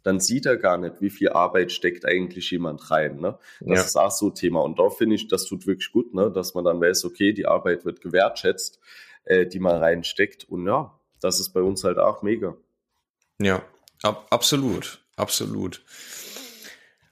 Dann 0.04 0.20
sieht 0.20 0.46
er 0.48 0.58
gar 0.58 0.78
nicht, 0.78 1.00
wie 1.00 1.10
viel 1.10 1.30
Arbeit 1.30 1.72
steckt 1.72 2.06
eigentlich 2.06 2.52
jemand 2.52 2.92
rein. 2.92 3.22
Ne? 3.22 3.40
Das 3.62 3.80
ja. 3.80 3.86
ist 3.86 3.96
auch 3.96 4.12
so 4.12 4.28
ein 4.28 4.36
Thema. 4.36 4.64
Und 4.64 4.80
da 4.80 4.90
finde 4.90 5.16
ich, 5.16 5.30
das 5.30 5.46
tut 5.46 5.66
wirklich 5.66 5.94
gut, 5.94 6.14
ne? 6.14 6.30
dass 6.30 6.56
man 6.56 6.66
dann 6.66 6.82
weiß, 6.82 7.06
okay, 7.06 7.32
die 7.32 7.46
Arbeit 7.46 7.86
wird 7.86 8.02
gewertschätzt 8.02 8.82
äh, 9.26 9.46
die 9.46 9.60
man 9.60 9.78
reinsteckt. 9.78 10.46
Und 10.46 10.68
ja, 10.68 11.00
das 11.22 11.40
ist 11.40 11.50
bei 11.50 11.62
uns 11.62 11.84
halt 11.84 11.98
auch 11.98 12.22
mega. 12.22 12.56
Ja, 13.40 13.62
ab, 14.04 14.28
absolut, 14.30 15.00
absolut. 15.16 15.82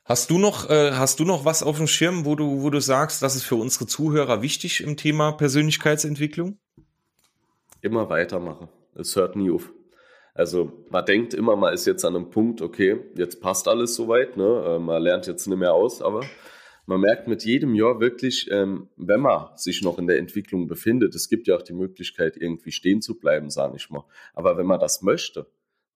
Hast 0.03 0.29
du 0.29 0.37
noch, 0.37 0.69
äh, 0.69 0.91
hast 0.93 1.19
du 1.19 1.25
noch 1.25 1.43
was 1.43 1.63
auf 1.63 1.77
dem 1.77 1.87
Schirm, 1.87 2.23
wo 2.23 2.35
du, 2.35 2.61
wo 2.61 2.69
du 2.69 2.79
sagst, 2.79 3.21
das 3.21 3.35
ist 3.35 3.43
für 3.43 3.55
unsere 3.55 3.87
Zuhörer 3.87 4.41
wichtig 4.41 4.81
im 4.81 4.95
Thema 4.95 5.33
Persönlichkeitsentwicklung? 5.33 6.57
Immer 7.81 8.09
weitermachen. 8.09 8.69
Es 8.95 9.15
hört 9.15 9.35
nie 9.35 9.51
auf. 9.51 9.69
Also 10.33 10.71
man 10.89 11.03
denkt 11.05 11.33
immer, 11.33 11.55
man 11.55 11.73
ist 11.73 11.85
jetzt 11.85 12.05
an 12.05 12.15
einem 12.15 12.29
Punkt, 12.29 12.61
okay, 12.61 12.99
jetzt 13.15 13.41
passt 13.41 13.67
alles 13.67 13.95
soweit, 13.95 14.37
ne? 14.37 14.75
Äh, 14.75 14.79
man 14.79 15.01
lernt 15.01 15.27
jetzt 15.27 15.47
nicht 15.47 15.57
mehr 15.57 15.73
aus, 15.73 16.01
aber 16.01 16.23
man 16.87 17.01
merkt 17.01 17.27
mit 17.27 17.43
jedem 17.43 17.75
Jahr 17.75 17.99
wirklich, 17.99 18.49
ähm, 18.49 18.87
wenn 18.95 19.19
man 19.19 19.49
sich 19.57 19.81
noch 19.83 19.99
in 19.99 20.07
der 20.07 20.17
Entwicklung 20.17 20.67
befindet, 20.67 21.13
es 21.15 21.27
gibt 21.27 21.47
ja 21.47 21.57
auch 21.57 21.61
die 21.61 21.73
Möglichkeit, 21.73 22.37
irgendwie 22.37 22.71
stehen 22.71 23.01
zu 23.01 23.19
bleiben, 23.19 23.49
sage 23.49 23.75
ich 23.75 23.89
mal. 23.89 24.05
Aber 24.33 24.57
wenn 24.57 24.65
man 24.65 24.79
das 24.79 25.01
möchte, 25.01 25.47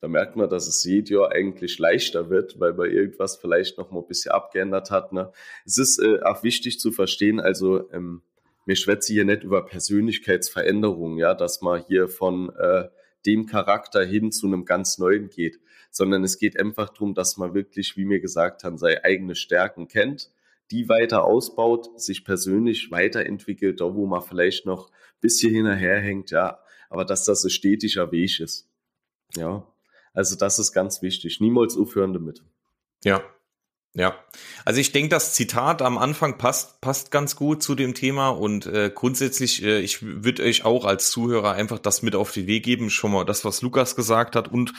dann 0.02 0.12
merkt 0.12 0.36
man, 0.36 0.50
dass 0.50 0.68
es 0.68 0.84
jedes 0.84 1.10
Jahr 1.12 1.32
eigentlich 1.32 1.80
leichter 1.80 2.30
wird, 2.30 2.60
weil 2.60 2.74
man 2.74 2.92
irgendwas 2.92 3.38
vielleicht 3.38 3.78
noch 3.78 3.90
mal 3.92 4.02
ein 4.02 4.08
bisschen 4.08 4.34
abgeändert 4.34 4.92
hat. 4.92 5.14
Ne? 5.14 5.32
Es 5.66 5.78
ist 5.78 5.98
äh, 6.00 6.20
auch 6.24 6.44
wichtig 6.44 6.80
zu 6.80 6.92
verstehen, 6.92 7.40
also 7.40 7.90
ähm, 7.92 8.22
mir 8.66 8.76
schwätze 8.76 9.14
hier 9.14 9.24
nicht 9.24 9.44
über 9.44 9.66
Persönlichkeitsveränderungen, 9.66 11.18
ja, 11.18 11.34
dass 11.34 11.62
man 11.62 11.84
hier 11.88 12.10
von 12.10 12.54
äh, 12.58 12.90
dem 13.26 13.46
Charakter 13.46 14.04
hin 14.04 14.32
zu 14.32 14.48
einem 14.48 14.66
ganz 14.66 14.98
neuen 14.98 15.30
geht, 15.30 15.60
sondern 15.90 16.24
es 16.26 16.38
geht 16.38 16.60
einfach 16.60 16.90
darum, 16.90 17.14
dass 17.14 17.38
man 17.38 17.54
wirklich, 17.54 17.96
wie 17.96 18.06
mir 18.06 18.20
gesagt 18.20 18.66
haben, 18.66 18.78
seine 18.78 19.06
eigene 19.06 19.36
Stärken 19.36 19.88
kennt, 19.88 20.32
die 20.72 20.90
weiter 20.90 21.26
ausbaut, 21.26 22.00
sich 22.00 22.26
persönlich 22.26 22.92
weiterentwickelt, 22.92 23.82
da 23.82 23.94
wo 23.94 24.06
man 24.08 24.22
vielleicht 24.22 24.66
noch 24.66 24.90
ein 24.90 25.20
bisschen 25.22 25.54
hinterherhängt, 25.54 26.32
ja, 26.32 26.60
aber 26.90 27.06
dass 27.06 27.26
das 27.26 27.44
ein 27.44 27.50
stetiger 27.50 28.12
Weg 28.12 28.40
ist. 28.40 28.70
Ja, 29.36 29.68
also 30.14 30.36
das 30.36 30.60
ist 30.60 30.74
ganz 30.74 31.02
wichtig. 31.02 31.40
Niemals 31.40 31.78
aufhören 31.78 32.14
damit. 32.14 32.44
Ja, 33.04 33.24
ja, 33.94 34.16
also 34.64 34.80
ich 34.80 34.94
denke, 34.94 35.10
das 35.10 35.34
Zitat 35.34 35.82
am 35.82 35.98
Anfang 35.98 36.38
passt, 36.38 36.80
passt 36.80 37.12
ganz 37.12 37.36
gut 37.36 37.62
zu 37.62 37.76
dem 37.76 37.94
Thema 37.94 38.30
und 38.30 38.66
äh, 38.66 38.90
grundsätzlich, 38.94 39.64
äh, 39.64 39.82
ich 39.82 40.02
würde 40.02 40.44
euch 40.44 40.64
auch 40.64 40.86
als 40.86 41.12
Zuhörer 41.12 41.52
einfach 41.52 41.78
das 41.78 42.02
mit 42.02 42.16
auf 42.16 42.32
den 42.32 42.48
Weg 42.48 42.64
geben, 42.64 42.90
schon 42.90 43.12
mal 43.12 43.26
das, 43.26 43.44
was 43.44 43.62
Lukas 43.62 43.98
gesagt 43.98 44.38
hat 44.38 44.48
und 44.48 44.72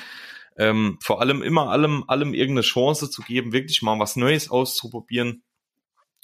ähm, 0.56 0.98
vor 1.02 1.20
allem 1.20 1.42
immer 1.42 1.68
allem, 1.68 2.04
allem 2.08 2.32
irgendeine 2.32 2.62
Chance 2.62 3.10
zu 3.10 3.20
geben, 3.20 3.52
wirklich 3.52 3.82
mal 3.82 3.98
was 3.98 4.16
Neues 4.16 4.50
auszuprobieren. 4.50 5.42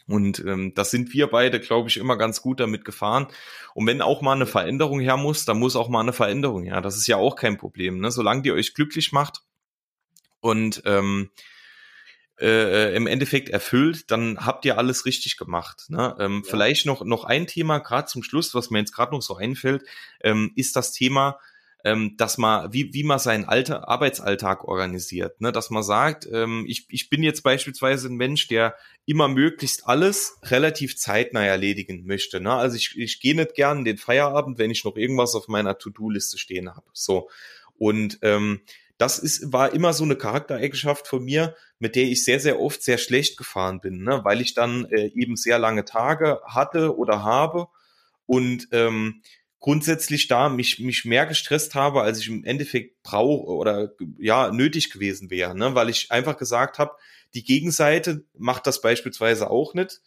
Und 0.09 0.41
ähm, 0.41 0.73
das 0.75 0.91
sind 0.91 1.13
wir 1.13 1.27
beide, 1.27 1.61
glaube 1.61 1.91
ich, 1.91 1.99
immer 1.99 2.17
ganz 2.17 2.41
gut 2.41 2.61
damit 2.61 2.85
gefahren. 2.85 3.29
Und 3.75 3.87
wenn 3.87 4.01
auch 4.01 4.23
mal 4.23 4.33
eine 4.33 4.47
Veränderung 4.47 5.01
her 5.01 5.19
muss, 5.19 5.45
dann 5.45 5.59
muss 5.59 5.77
auch 5.77 5.91
mal 5.91 6.01
eine 6.01 6.15
Veränderung 6.15 6.65
her. 6.65 6.81
Das 6.81 6.97
ist 6.97 7.07
ja 7.07 7.19
auch 7.19 7.37
kein 7.37 7.59
Problem. 7.59 8.01
Ne? 8.01 8.11
Solange 8.11 8.43
die 8.43 8.53
euch 8.53 8.73
glücklich 8.73 9.13
macht 9.13 9.43
und 10.41 10.83
ähm, 10.87 11.31
äh, 12.41 12.95
im 12.97 13.07
Endeffekt 13.07 13.51
erfüllt, 13.51 14.11
dann 14.11 14.47
habt 14.47 14.65
ihr 14.65 14.79
alles 14.79 15.05
richtig 15.05 15.37
gemacht. 15.37 15.85
Ne? 15.89 16.17
Ähm, 16.19 16.43
ja. 16.43 16.51
Vielleicht 16.51 16.87
noch, 16.87 17.05
noch 17.05 17.25
ein 17.25 17.47
Thema, 17.47 17.79
gerade 17.79 18.07
zum 18.07 18.23
Schluss, 18.23 18.55
was 18.55 18.71
mir 18.71 18.79
jetzt 18.79 18.95
gerade 18.95 19.13
noch 19.13 19.23
so 19.23 19.37
einfällt, 19.37 19.85
ähm, 20.23 20.53
ist 20.57 20.75
das 20.75 20.93
Thema, 20.93 21.39
ähm, 21.85 22.17
dass 22.17 22.39
man, 22.39 22.73
wie, 22.73 22.93
wie 22.93 23.05
man 23.05 23.19
seinen 23.19 23.45
Alter, 23.45 23.89
Arbeitsalltag 23.89 24.65
organisiert, 24.65 25.41
ne? 25.41 25.53
dass 25.53 25.71
man 25.71 25.83
sagt, 25.83 26.29
ähm, 26.33 26.65
ich, 26.67 26.87
ich 26.91 27.09
bin 27.09 27.23
jetzt 27.23 27.43
beispielsweise 27.43 28.09
ein 28.09 28.17
Mensch, 28.17 28.49
der 28.49 28.77
immer 29.07 29.29
möglichst 29.29 29.87
alles 29.87 30.39
relativ 30.45 30.97
zeitnah 30.97 31.45
erledigen 31.45 32.05
möchte. 32.05 32.41
Ne? 32.41 32.53
Also 32.53 32.77
ich, 32.77 32.99
ich 32.99 33.21
gehe 33.21 33.37
nicht 33.37 33.55
gern 33.55 33.85
den 33.85 33.97
Feierabend, 33.97 34.59
wenn 34.59 34.71
ich 34.71 34.85
noch 34.85 34.97
irgendwas 34.97 35.35
auf 35.35 35.47
meiner 35.47 35.79
To-Do-Liste 35.79 36.37
stehen 36.37 36.75
habe. 36.75 36.87
So. 36.93 37.31
Und 37.79 38.19
ähm, 38.23 38.61
das 38.99 39.21
ist, 39.21 39.53
war 39.53 39.73
immer 39.73 39.93
so 39.93 40.03
eine 40.03 40.17
Charaktereigenschaft 40.17 41.07
von 41.07 41.25
mir, 41.25 41.55
mit 41.79 41.95
der 41.95 42.05
ich 42.05 42.25
sehr, 42.25 42.41
sehr 42.41 42.61
oft 42.61 42.83
sehr 42.83 42.99
schlecht 42.99 43.37
gefahren 43.37 43.81
bin, 43.81 44.03
ne? 44.03 44.21
weil 44.25 44.41
ich 44.41 44.55
dann 44.55 44.87
äh, 44.87 45.13
eben 45.15 45.37
sehr 45.37 45.61
lange 45.61 45.85
Tage 45.85 46.41
hatte 46.45 46.97
oder 46.97 47.23
habe 47.23 47.69
und 48.27 48.69
ähm, 48.73 49.23
grundsätzlich 49.61 50.29
da 50.29 50.49
mich, 50.49 50.79
mich 50.79 51.05
mehr 51.05 51.27
gestresst 51.27 51.75
habe, 51.75 52.03
als 52.03 52.21
ich 52.21 52.29
im 52.29 52.45
Endeffekt 52.45 53.03
brauche 53.03 53.47
oder 53.47 53.93
ja 54.19 54.51
nötig 54.53 54.91
gewesen 54.91 55.31
wäre, 55.31 55.57
ne? 55.57 55.75
weil 55.75 55.89
ich 55.89 56.13
einfach 56.13 56.37
gesagt 56.37 56.79
habe, 56.79 56.93
die 57.35 57.45
Gegenseite 57.45 58.25
macht 58.37 58.67
das 58.67 58.81
beispielsweise 58.81 59.51
auch 59.51 59.75
nicht. 59.75 60.01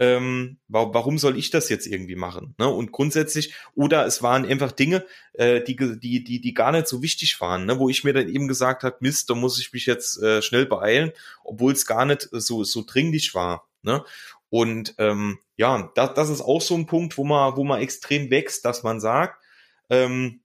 Ähm, 0.00 0.58
warum 0.66 1.18
soll 1.18 1.38
ich 1.38 1.50
das 1.50 1.68
jetzt 1.68 1.86
irgendwie 1.86 2.16
machen? 2.16 2.56
Ne? 2.58 2.68
Und 2.68 2.90
grundsätzlich, 2.90 3.54
oder 3.74 4.04
es 4.06 4.24
waren 4.24 4.44
einfach 4.44 4.72
Dinge, 4.72 5.06
äh, 5.34 5.62
die, 5.62 5.76
die, 5.76 6.24
die, 6.24 6.40
die 6.40 6.54
gar 6.54 6.72
nicht 6.72 6.88
so 6.88 7.00
wichtig 7.00 7.40
waren, 7.40 7.64
ne? 7.66 7.78
wo 7.78 7.88
ich 7.88 8.02
mir 8.02 8.12
dann 8.12 8.28
eben 8.28 8.48
gesagt 8.48 8.82
habe, 8.82 8.96
Mist, 8.98 9.30
da 9.30 9.34
muss 9.34 9.60
ich 9.60 9.72
mich 9.72 9.86
jetzt 9.86 10.20
äh, 10.20 10.42
schnell 10.42 10.66
beeilen, 10.66 11.12
obwohl 11.44 11.72
es 11.72 11.86
gar 11.86 12.06
nicht 12.06 12.28
so, 12.32 12.64
so 12.64 12.82
dringlich 12.84 13.34
war. 13.34 13.68
Ne? 13.82 14.02
Und 14.54 14.94
ähm, 14.98 15.40
ja, 15.56 15.90
das, 15.96 16.14
das 16.14 16.28
ist 16.28 16.40
auch 16.40 16.60
so 16.60 16.76
ein 16.76 16.86
Punkt, 16.86 17.18
wo 17.18 17.24
man, 17.24 17.56
wo 17.56 17.64
man 17.64 17.80
extrem 17.80 18.30
wächst, 18.30 18.64
dass 18.64 18.84
man 18.84 19.00
sagt, 19.00 19.42
ähm, 19.90 20.42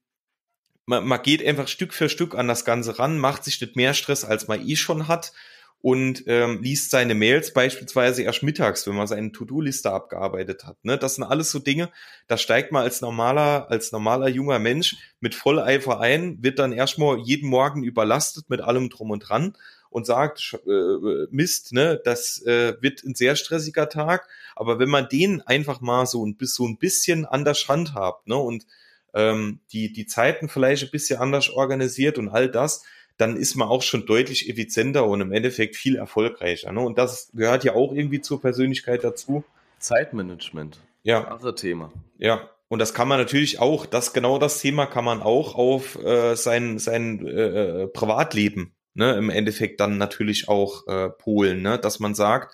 man, 0.88 1.08
man 1.08 1.22
geht 1.22 1.46
einfach 1.46 1.68
Stück 1.68 1.94
für 1.94 2.10
Stück 2.10 2.34
an 2.34 2.48
das 2.48 2.66
Ganze 2.66 2.98
ran, 2.98 3.20
macht 3.20 3.44
sich 3.44 3.62
nicht 3.62 3.76
mehr 3.76 3.94
Stress, 3.94 4.26
als 4.26 4.48
man 4.48 4.68
eh 4.68 4.76
schon 4.78 5.08
hat 5.08 5.32
und 5.80 6.24
ähm, 6.26 6.64
liest 6.64 6.90
seine 6.90 7.14
Mails 7.14 7.54
beispielsweise 7.54 8.24
erst 8.24 8.42
mittags, 8.42 8.88
wenn 8.88 8.96
man 8.96 9.06
seine 9.06 9.32
To-Do-Liste 9.32 9.92
abgearbeitet 9.92 10.66
hat. 10.66 10.84
Ne? 10.84 10.98
Das 10.98 11.14
sind 11.14 11.24
alles 11.24 11.52
so 11.52 11.60
Dinge, 11.60 11.92
da 12.28 12.40
steigt 12.40 12.72
man 12.72 12.82
als 12.82 13.02
normaler, 13.02 13.70
als 13.70 13.92
normaler 13.92 14.28
junger 14.28 14.58
Mensch 14.58 14.96
mit 15.20 15.36
Volleifer 15.36 16.00
ein, 16.00 16.42
wird 16.42 16.58
dann 16.58 16.72
erstmal 16.72 17.20
jeden 17.20 17.48
Morgen 17.48 17.84
überlastet 17.84 18.50
mit 18.50 18.62
allem 18.62 18.90
drum 18.90 19.12
und 19.12 19.20
dran 19.20 19.54
und 19.90 20.06
sagt, 20.06 20.60
äh, 20.68 21.28
Mist, 21.32 21.74
ne, 21.74 22.00
das 22.04 22.42
äh, 22.46 22.76
wird 22.82 23.04
ein 23.04 23.16
sehr 23.16 23.36
stressiger 23.36 23.90
Tag. 23.90 24.28
Aber 24.56 24.80
wenn 24.80 24.90
man 24.90 25.10
den 25.10 25.42
einfach 25.42 25.82
mal 25.82 26.06
so 26.06 26.26
ein, 26.26 26.38
so 26.42 26.68
ein 26.68 26.78
bisschen 26.78 27.26
anders 27.26 27.68
handhabt, 27.68 28.28
ne, 28.28 28.36
und 28.36 28.66
ähm, 29.14 29.60
die, 29.72 29.92
die 29.92 30.06
Zeiten 30.06 30.50
vielleicht 30.50 30.84
ein 30.84 30.92
bisschen 30.92 31.20
anders 31.20 31.50
organisiert 31.50 32.18
und 32.18 32.30
all 32.30 32.50
das, 32.50 32.84
dann 33.18 33.36
ist 33.36 33.56
man 33.56 33.68
auch 33.68 33.82
schon 33.82 34.06
deutlich 34.06 34.50
effizienter 34.50 35.06
und 35.06 35.20
im 35.22 35.32
Endeffekt 35.34 35.76
viel 35.76 35.98
erfolgreicher. 35.98 36.72
Ne? 36.72 36.80
Und 36.80 36.98
das 36.98 37.30
gehört 37.34 37.66
ja 37.66 37.76
auch 37.76 37.92
irgendwie 37.92 38.22
zur 38.22 38.40
Persönlichkeit 38.40 39.04
dazu. 39.04 39.44
Zeitmanagement. 39.80 40.80
Ja. 41.04 41.26
Andere 41.26 41.54
Thema. 41.56 41.92
Ja. 42.18 42.50
Und 42.70 42.80
das 42.80 42.94
kann 42.94 43.08
man 43.08 43.18
natürlich 43.18 43.60
auch, 43.60 43.88
das 43.88 44.14
genau 44.14 44.38
das 44.38 44.62
Thema 44.62 44.86
kann 44.86 45.04
man 45.04 45.22
auch 45.22 45.56
auf 45.56 46.02
äh, 46.02 46.36
sein, 46.36 46.78
sein 46.78 47.26
äh, 47.28 47.88
Privatleben 47.88 48.74
ne, 49.00 49.14
im 49.16 49.32
Endeffekt 49.32 49.80
dann 49.80 49.98
natürlich 49.98 50.48
auch 50.48 50.86
äh, 50.88 51.10
polen, 51.10 51.64
ne, 51.64 51.80
dass 51.80 52.00
man 52.00 52.14
sagt, 52.14 52.54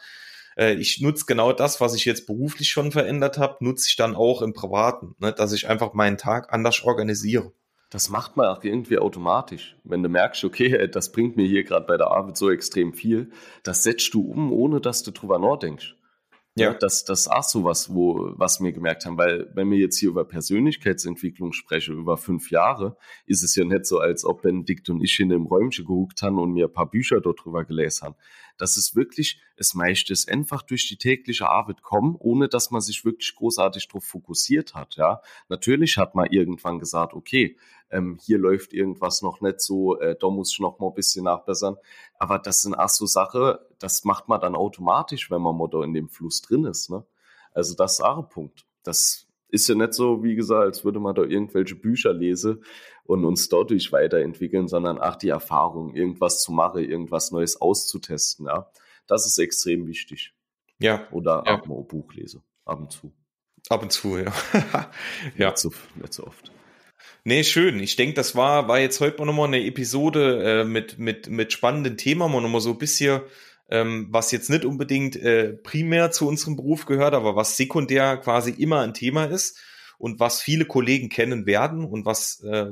äh, 0.55 0.75
ich 0.75 1.01
nutze 1.01 1.25
genau 1.25 1.51
das, 1.51 1.81
was 1.81 1.95
ich 1.95 2.05
jetzt 2.05 2.27
beruflich 2.27 2.69
schon 2.69 2.91
verändert 2.91 3.37
habe, 3.37 3.57
nutze 3.65 3.87
ich 3.89 3.95
dann 3.95 4.15
auch 4.15 4.41
im 4.41 4.53
Privaten, 4.53 5.15
ne, 5.19 5.33
dass 5.33 5.51
ich 5.51 5.67
einfach 5.67 5.93
meinen 5.93 6.17
Tag 6.17 6.53
anders 6.53 6.83
organisiere. 6.83 7.51
Das 7.89 8.09
macht 8.09 8.37
man 8.37 8.47
auch 8.47 8.63
irgendwie 8.63 8.97
automatisch. 8.97 9.75
Wenn 9.83 10.03
du 10.03 10.09
merkst, 10.09 10.43
okay, 10.43 10.87
das 10.87 11.11
bringt 11.11 11.35
mir 11.35 11.47
hier 11.47 11.63
gerade 11.63 11.85
bei 11.85 11.97
der 11.97 12.11
Arbeit 12.11 12.37
so 12.37 12.51
extrem 12.51 12.93
viel, 12.93 13.31
das 13.63 13.83
setzt 13.83 14.13
du 14.13 14.21
um, 14.21 14.51
ohne 14.51 14.81
dass 14.81 15.01
du 15.03 15.11
drüber 15.11 15.39
nachdenkst. 15.39 15.94
Ja. 16.57 16.73
Das, 16.73 17.03
das 17.03 17.21
ist 17.21 17.27
auch 17.27 17.43
so 17.43 17.65
was, 17.65 17.93
wo, 17.93 18.31
was 18.37 18.61
wir 18.61 18.71
gemerkt 18.71 19.05
haben, 19.05 19.17
weil 19.17 19.51
wenn 19.53 19.69
wir 19.69 19.77
jetzt 19.77 19.97
hier 19.97 20.07
über 20.07 20.23
Persönlichkeitsentwicklung 20.23 21.51
sprechen, 21.51 21.97
über 21.97 22.15
fünf 22.15 22.49
Jahre, 22.49 22.95
ist 23.25 23.43
es 23.43 23.55
ja 23.55 23.65
nicht 23.65 23.85
so, 23.85 23.99
als 23.99 24.23
ob 24.23 24.43
Benedikt 24.43 24.89
und 24.89 25.03
ich 25.03 25.19
in 25.19 25.27
dem 25.27 25.47
Räumchen 25.47 25.85
gehuckt 25.85 26.21
haben 26.21 26.39
und 26.39 26.53
mir 26.53 26.67
ein 26.67 26.73
paar 26.73 26.89
Bücher 26.89 27.19
dort 27.19 27.43
drüber 27.43 27.65
gelesen 27.65 28.05
haben. 28.05 28.15
Das 28.57 28.77
ist 28.77 28.95
wirklich, 28.95 29.41
es 29.57 29.73
meistens 29.73 30.29
einfach 30.29 30.61
durch 30.61 30.87
die 30.87 30.95
tägliche 30.95 31.49
Arbeit 31.49 31.81
kommen, 31.81 32.15
ohne 32.17 32.47
dass 32.47 32.71
man 32.71 32.79
sich 32.79 33.03
wirklich 33.03 33.35
großartig 33.35 33.89
darauf 33.89 34.05
fokussiert 34.05 34.75
hat, 34.75 34.95
ja. 34.95 35.21
Natürlich 35.49 35.97
hat 35.97 36.15
man 36.15 36.27
irgendwann 36.31 36.79
gesagt, 36.79 37.13
okay, 37.13 37.57
ähm, 37.89 38.17
hier 38.21 38.37
läuft 38.37 38.73
irgendwas 38.73 39.21
noch 39.21 39.41
nicht 39.41 39.61
so, 39.61 39.99
äh, 39.99 40.15
da 40.19 40.29
muss 40.29 40.51
ich 40.51 40.59
noch 40.59 40.79
mal 40.79 40.87
ein 40.87 40.93
bisschen 40.93 41.25
nachbessern. 41.25 41.77
Aber 42.17 42.39
das 42.39 42.61
sind 42.61 42.75
auch 42.75 42.89
so 42.89 43.05
Sachen, 43.05 43.55
das 43.79 44.03
macht 44.03 44.27
man 44.27 44.41
dann 44.41 44.55
automatisch, 44.55 45.29
wenn 45.31 45.41
man 45.41 45.57
mal 45.57 45.69
da 45.69 45.83
in 45.83 45.93
dem 45.93 46.09
Fluss 46.09 46.41
drin 46.41 46.65
ist. 46.65 46.89
Ne? 46.89 47.05
Also 47.53 47.75
das 47.75 47.93
ist 47.93 48.01
auch 48.01 48.17
ein 48.17 48.29
Punkt. 48.29 48.65
Das 48.83 49.27
ist 49.49 49.67
ja 49.67 49.75
nicht 49.75 49.93
so, 49.93 50.23
wie 50.23 50.35
gesagt, 50.35 50.63
als 50.63 50.85
würde 50.85 50.99
man 50.99 51.15
da 51.15 51.23
irgendwelche 51.23 51.75
Bücher 51.75 52.13
lesen 52.13 52.63
und 53.05 53.23
uns 53.23 53.47
dadurch 53.49 53.91
weiterentwickeln, 53.91 54.67
sondern 54.67 54.99
auch 54.99 55.15
die 55.15 55.29
Erfahrung, 55.29 55.95
irgendwas 55.95 56.41
zu 56.41 56.51
machen, 56.51 56.83
irgendwas 56.83 57.31
Neues 57.31 57.61
auszutesten. 57.61 58.47
Ja, 58.47 58.69
das 59.07 59.25
ist 59.25 59.37
extrem 59.37 59.87
wichtig. 59.87 60.33
Ja. 60.79 61.07
Oder 61.11 61.43
ja. 61.45 61.59
auch 61.59 61.65
mal 61.65 61.77
ein 61.77 61.87
Buch 61.87 62.11
lese, 62.13 62.41
ab 62.65 62.79
und 62.79 62.91
zu. 62.91 63.13
Ab 63.69 63.81
und 63.81 63.91
zu, 63.91 64.17
ja. 64.17 64.33
ja. 65.37 65.49
Nicht 65.49 65.57
so, 65.57 65.71
nicht 65.95 66.13
so 66.13 66.27
oft. 66.27 66.51
Nee, 67.27 67.43
schön. 67.43 67.79
Ich 67.79 67.95
denke, 67.95 68.13
das 68.13 68.35
war, 68.35 68.67
war 68.67 68.79
jetzt 68.79 68.99
heute 68.99 69.25
nochmal 69.25 69.47
eine 69.47 69.65
Episode 69.65 70.61
äh, 70.61 70.63
mit, 70.63 70.99
mit, 70.99 71.27
mit 71.27 71.51
spannenden 71.51 71.97
Themen, 71.97 72.19
mal 72.31 72.39
nochmal 72.39 72.61
so 72.61 72.69
ein 72.69 72.77
bisschen, 72.77 73.21
ähm, 73.67 74.09
was 74.11 74.31
jetzt 74.31 74.51
nicht 74.51 74.63
unbedingt 74.63 75.15
äh, 75.15 75.53
primär 75.53 76.11
zu 76.11 76.27
unserem 76.27 76.55
Beruf 76.55 76.85
gehört, 76.85 77.15
aber 77.15 77.35
was 77.35 77.57
sekundär 77.57 78.17
quasi 78.17 78.51
immer 78.51 78.81
ein 78.81 78.93
Thema 78.93 79.25
ist 79.25 79.57
und 79.97 80.19
was 80.19 80.39
viele 80.39 80.65
Kollegen 80.65 81.09
kennen 81.09 81.47
werden 81.47 81.83
und 81.83 82.05
was 82.05 82.41
äh, 82.43 82.67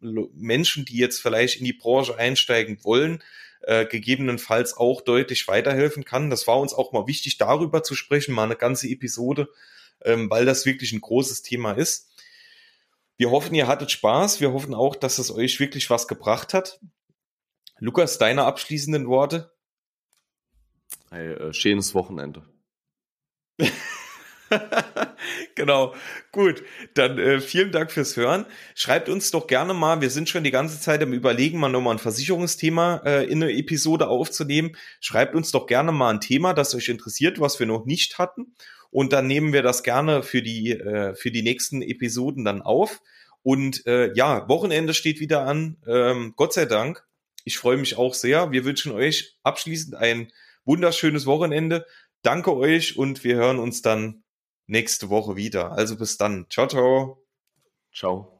Menschen, 0.00 0.86
die 0.86 0.96
jetzt 0.96 1.20
vielleicht 1.20 1.58
in 1.58 1.66
die 1.66 1.74
Branche 1.74 2.16
einsteigen 2.16 2.78
wollen, 2.84 3.22
äh, 3.64 3.84
gegebenenfalls 3.84 4.78
auch 4.78 5.02
deutlich 5.02 5.46
weiterhelfen 5.46 6.06
kann. 6.06 6.30
Das 6.30 6.46
war 6.46 6.58
uns 6.58 6.72
auch 6.72 6.92
mal 6.92 7.06
wichtig, 7.06 7.36
darüber 7.36 7.82
zu 7.82 7.94
sprechen, 7.94 8.34
mal 8.34 8.44
eine 8.44 8.56
ganze 8.56 8.88
Episode, 8.88 9.50
ähm, 10.02 10.30
weil 10.30 10.46
das 10.46 10.64
wirklich 10.64 10.94
ein 10.94 11.02
großes 11.02 11.42
Thema 11.42 11.72
ist. 11.72 12.08
Wir 13.16 13.30
hoffen, 13.30 13.54
ihr 13.54 13.66
hattet 13.66 13.90
Spaß. 13.90 14.40
Wir 14.40 14.52
hoffen 14.52 14.74
auch, 14.74 14.96
dass 14.96 15.18
es 15.18 15.30
euch 15.30 15.60
wirklich 15.60 15.88
was 15.90 16.08
gebracht 16.08 16.52
hat. 16.54 16.80
Lukas, 17.78 18.18
deine 18.18 18.44
abschließenden 18.44 19.06
Worte? 19.06 19.52
Ein 21.10 21.36
äh, 21.36 21.52
schönes 21.52 21.94
Wochenende. 21.94 22.42
genau. 25.54 25.94
Gut. 26.32 26.64
Dann 26.94 27.18
äh, 27.18 27.40
vielen 27.40 27.70
Dank 27.72 27.92
fürs 27.92 28.16
Hören. 28.16 28.46
Schreibt 28.74 29.08
uns 29.08 29.30
doch 29.30 29.46
gerne 29.46 29.74
mal, 29.74 30.00
wir 30.00 30.10
sind 30.10 30.28
schon 30.28 30.44
die 30.44 30.50
ganze 30.50 30.80
Zeit 30.80 31.02
im 31.02 31.12
Überlegen, 31.12 31.58
mal 31.58 31.68
nochmal 31.68 31.94
ein 31.94 32.00
Versicherungsthema 32.00 33.02
äh, 33.04 33.24
in 33.24 33.42
eine 33.42 33.52
Episode 33.52 34.08
aufzunehmen. 34.08 34.76
Schreibt 35.00 35.34
uns 35.34 35.52
doch 35.52 35.66
gerne 35.66 35.92
mal 35.92 36.10
ein 36.10 36.20
Thema, 36.20 36.52
das 36.52 36.74
euch 36.74 36.88
interessiert, 36.88 37.40
was 37.40 37.60
wir 37.60 37.66
noch 37.66 37.84
nicht 37.84 38.18
hatten. 38.18 38.54
Und 38.94 39.12
dann 39.12 39.26
nehmen 39.26 39.52
wir 39.52 39.64
das 39.64 39.82
gerne 39.82 40.22
für 40.22 40.40
die, 40.40 40.70
äh, 40.70 41.16
für 41.16 41.32
die 41.32 41.42
nächsten 41.42 41.82
Episoden 41.82 42.44
dann 42.44 42.62
auf. 42.62 43.00
Und 43.42 43.84
äh, 43.88 44.14
ja, 44.14 44.48
Wochenende 44.48 44.94
steht 44.94 45.18
wieder 45.18 45.46
an. 45.46 45.78
Ähm, 45.84 46.34
Gott 46.36 46.52
sei 46.52 46.64
Dank. 46.64 47.04
Ich 47.42 47.58
freue 47.58 47.76
mich 47.76 47.98
auch 47.98 48.14
sehr. 48.14 48.52
Wir 48.52 48.64
wünschen 48.64 48.92
euch 48.92 49.36
abschließend 49.42 49.96
ein 49.96 50.30
wunderschönes 50.64 51.26
Wochenende. 51.26 51.86
Danke 52.22 52.56
euch 52.56 52.96
und 52.96 53.24
wir 53.24 53.34
hören 53.34 53.58
uns 53.58 53.82
dann 53.82 54.22
nächste 54.68 55.10
Woche 55.10 55.34
wieder. 55.34 55.72
Also 55.72 55.96
bis 55.96 56.16
dann. 56.16 56.46
Ciao, 56.48 56.68
ciao. 56.68 57.26
Ciao. 57.92 58.33